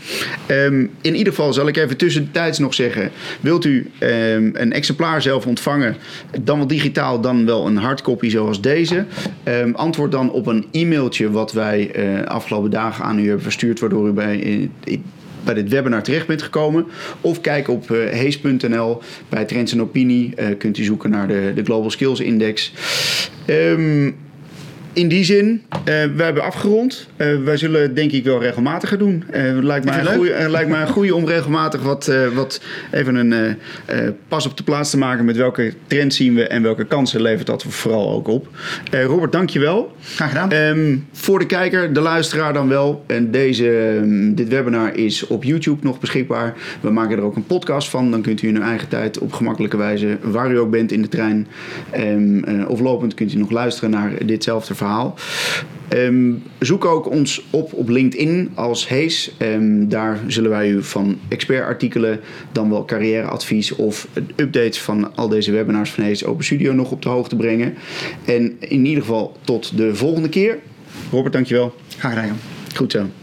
Um, 0.47 0.89
in 1.01 1.15
ieder 1.15 1.33
geval 1.33 1.53
zal 1.53 1.67
ik 1.67 1.77
even 1.77 1.97
tussentijds 1.97 2.59
nog 2.59 2.73
zeggen: 2.73 3.11
wilt 3.39 3.65
u 3.65 3.91
een 3.99 4.73
exemplaar 4.73 5.21
zelf 5.21 5.45
ontvangen, 5.45 5.95
dan 6.41 6.57
wel 6.57 6.67
digitaal, 6.67 7.21
dan 7.21 7.45
wel 7.45 7.67
een 7.67 7.77
hardcopy 7.77 8.29
zoals 8.29 8.61
deze? 8.61 9.05
antwoord 9.73 10.11
dan 10.11 10.31
op 10.31 10.47
een 10.47 10.65
e-mailtje 10.71 11.31
wat 11.31 11.51
wij 11.51 11.91
uh, 11.95 12.25
afgelopen 12.25 12.71
dagen 12.71 13.05
aan 13.05 13.19
u 13.19 13.25
hebben 13.25 13.43
verstuurd, 13.43 13.79
waardoor 13.79 14.07
u 14.07 14.11
bij 14.11 14.69
bij 15.43 15.53
dit 15.53 15.69
webinar 15.69 16.03
terecht 16.03 16.27
bent 16.27 16.41
gekomen. 16.41 16.85
Of 17.21 17.41
kijk 17.41 17.67
op 17.67 17.89
uh, 17.89 18.09
hees.nl. 18.09 19.01
Bij 19.29 19.45
Trends 19.45 19.71
en 19.71 19.81
Opinie 19.81 20.33
uh, 20.39 20.57
kunt 20.57 20.77
u 20.77 20.83
zoeken 20.83 21.09
naar 21.09 21.27
de, 21.27 21.51
de 21.55 21.63
Global 21.63 21.89
Skills 21.89 22.19
Index. 22.19 22.73
Um, 23.47 24.15
in 24.93 25.07
die 25.07 25.23
zin, 25.23 25.61
uh, 25.71 25.83
we 25.85 26.23
hebben 26.23 26.43
afgerond. 26.43 27.07
Uh, 27.17 27.43
wij 27.43 27.57
zullen 27.57 27.95
denk 27.95 28.11
ik 28.11 28.23
wel 28.23 28.41
regelmatiger 28.41 28.97
doen. 28.97 29.23
Uh, 29.33 29.63
lijkt, 29.63 29.85
mij 29.85 29.99
een 29.99 30.05
goeie, 30.05 30.49
lijkt 30.49 30.69
mij 30.69 30.81
een 30.81 30.87
goede 30.87 31.15
om 31.15 31.25
regelmatig 31.25 31.81
wat, 31.81 32.11
wat 32.33 32.61
even 32.91 33.15
een 33.15 33.57
pas 34.27 34.45
op 34.45 34.57
de 34.57 34.63
plaats 34.63 34.89
te 34.89 34.97
maken 34.97 35.25
met 35.25 35.35
welke 35.35 35.73
trends 35.87 36.17
zien 36.17 36.35
we 36.35 36.47
en 36.47 36.61
welke 36.61 36.85
kansen 36.85 37.21
levert 37.21 37.47
dat 37.47 37.63
vooral 37.63 38.11
ook 38.11 38.27
op. 38.27 38.47
Robert, 38.91 39.31
dankjewel. 39.31 39.95
Graag 40.01 40.29
gedaan. 40.29 40.53
Um, 40.53 41.07
voor 41.11 41.39
de 41.39 41.45
kijker, 41.45 41.93
de 41.93 42.01
luisteraar 42.01 42.53
dan 42.53 42.67
wel. 42.67 43.03
En 43.07 43.31
deze, 43.31 43.97
um, 44.01 44.35
dit 44.35 44.47
webinar 44.47 44.95
is 44.95 45.27
op 45.27 45.43
YouTube 45.43 45.83
nog 45.83 45.99
beschikbaar. 45.99 46.53
We 46.81 46.89
maken 46.89 47.17
er 47.17 47.23
ook 47.23 47.35
een 47.35 47.45
podcast 47.45 47.89
van. 47.89 48.11
Dan 48.11 48.21
kunt 48.21 48.41
u 48.41 48.47
in 48.47 48.55
uw 48.55 48.61
eigen 48.61 48.87
tijd 48.87 49.19
op 49.19 49.33
gemakkelijke 49.33 49.77
wijze, 49.77 50.17
waar 50.21 50.51
u 50.51 50.59
ook 50.59 50.71
bent 50.71 50.91
in 50.91 51.01
de 51.01 51.07
trein 51.07 51.47
um, 51.97 52.63
of 52.67 52.79
lopend, 52.79 53.13
kunt 53.13 53.33
u 53.33 53.37
nog 53.37 53.51
luisteren 53.51 53.89
naar 53.89 54.11
ditzelfde 54.25 54.75
verhaal. 54.81 55.15
Um, 55.93 56.43
zoek 56.59 56.85
ook 56.85 57.09
ons 57.09 57.43
op 57.49 57.73
op 57.73 57.89
LinkedIn 57.89 58.51
als 58.53 58.87
Hees. 58.87 59.35
Um, 59.37 59.89
daar 59.89 60.19
zullen 60.27 60.49
wij 60.49 60.69
u 60.69 60.83
van 60.83 61.19
expertartikelen, 61.27 62.19
dan 62.51 62.69
wel 62.69 62.85
carrièreadvies 62.85 63.75
of 63.75 64.07
updates 64.35 64.81
van 64.81 65.15
al 65.15 65.27
deze 65.27 65.51
webinars 65.51 65.91
van 65.91 66.03
Hees 66.03 66.25
Open 66.25 66.45
Studio 66.45 66.73
nog 66.73 66.91
op 66.91 67.01
de 67.01 67.09
hoogte 67.09 67.35
brengen. 67.35 67.73
En 68.25 68.55
in 68.59 68.85
ieder 68.85 69.03
geval 69.03 69.37
tot 69.41 69.77
de 69.77 69.95
volgende 69.95 70.29
keer. 70.29 70.59
Robert, 71.11 71.33
dankjewel. 71.33 71.75
Graag 71.97 72.13
gedaan. 72.13 72.39
Goed 72.75 72.91
zo. 72.91 73.20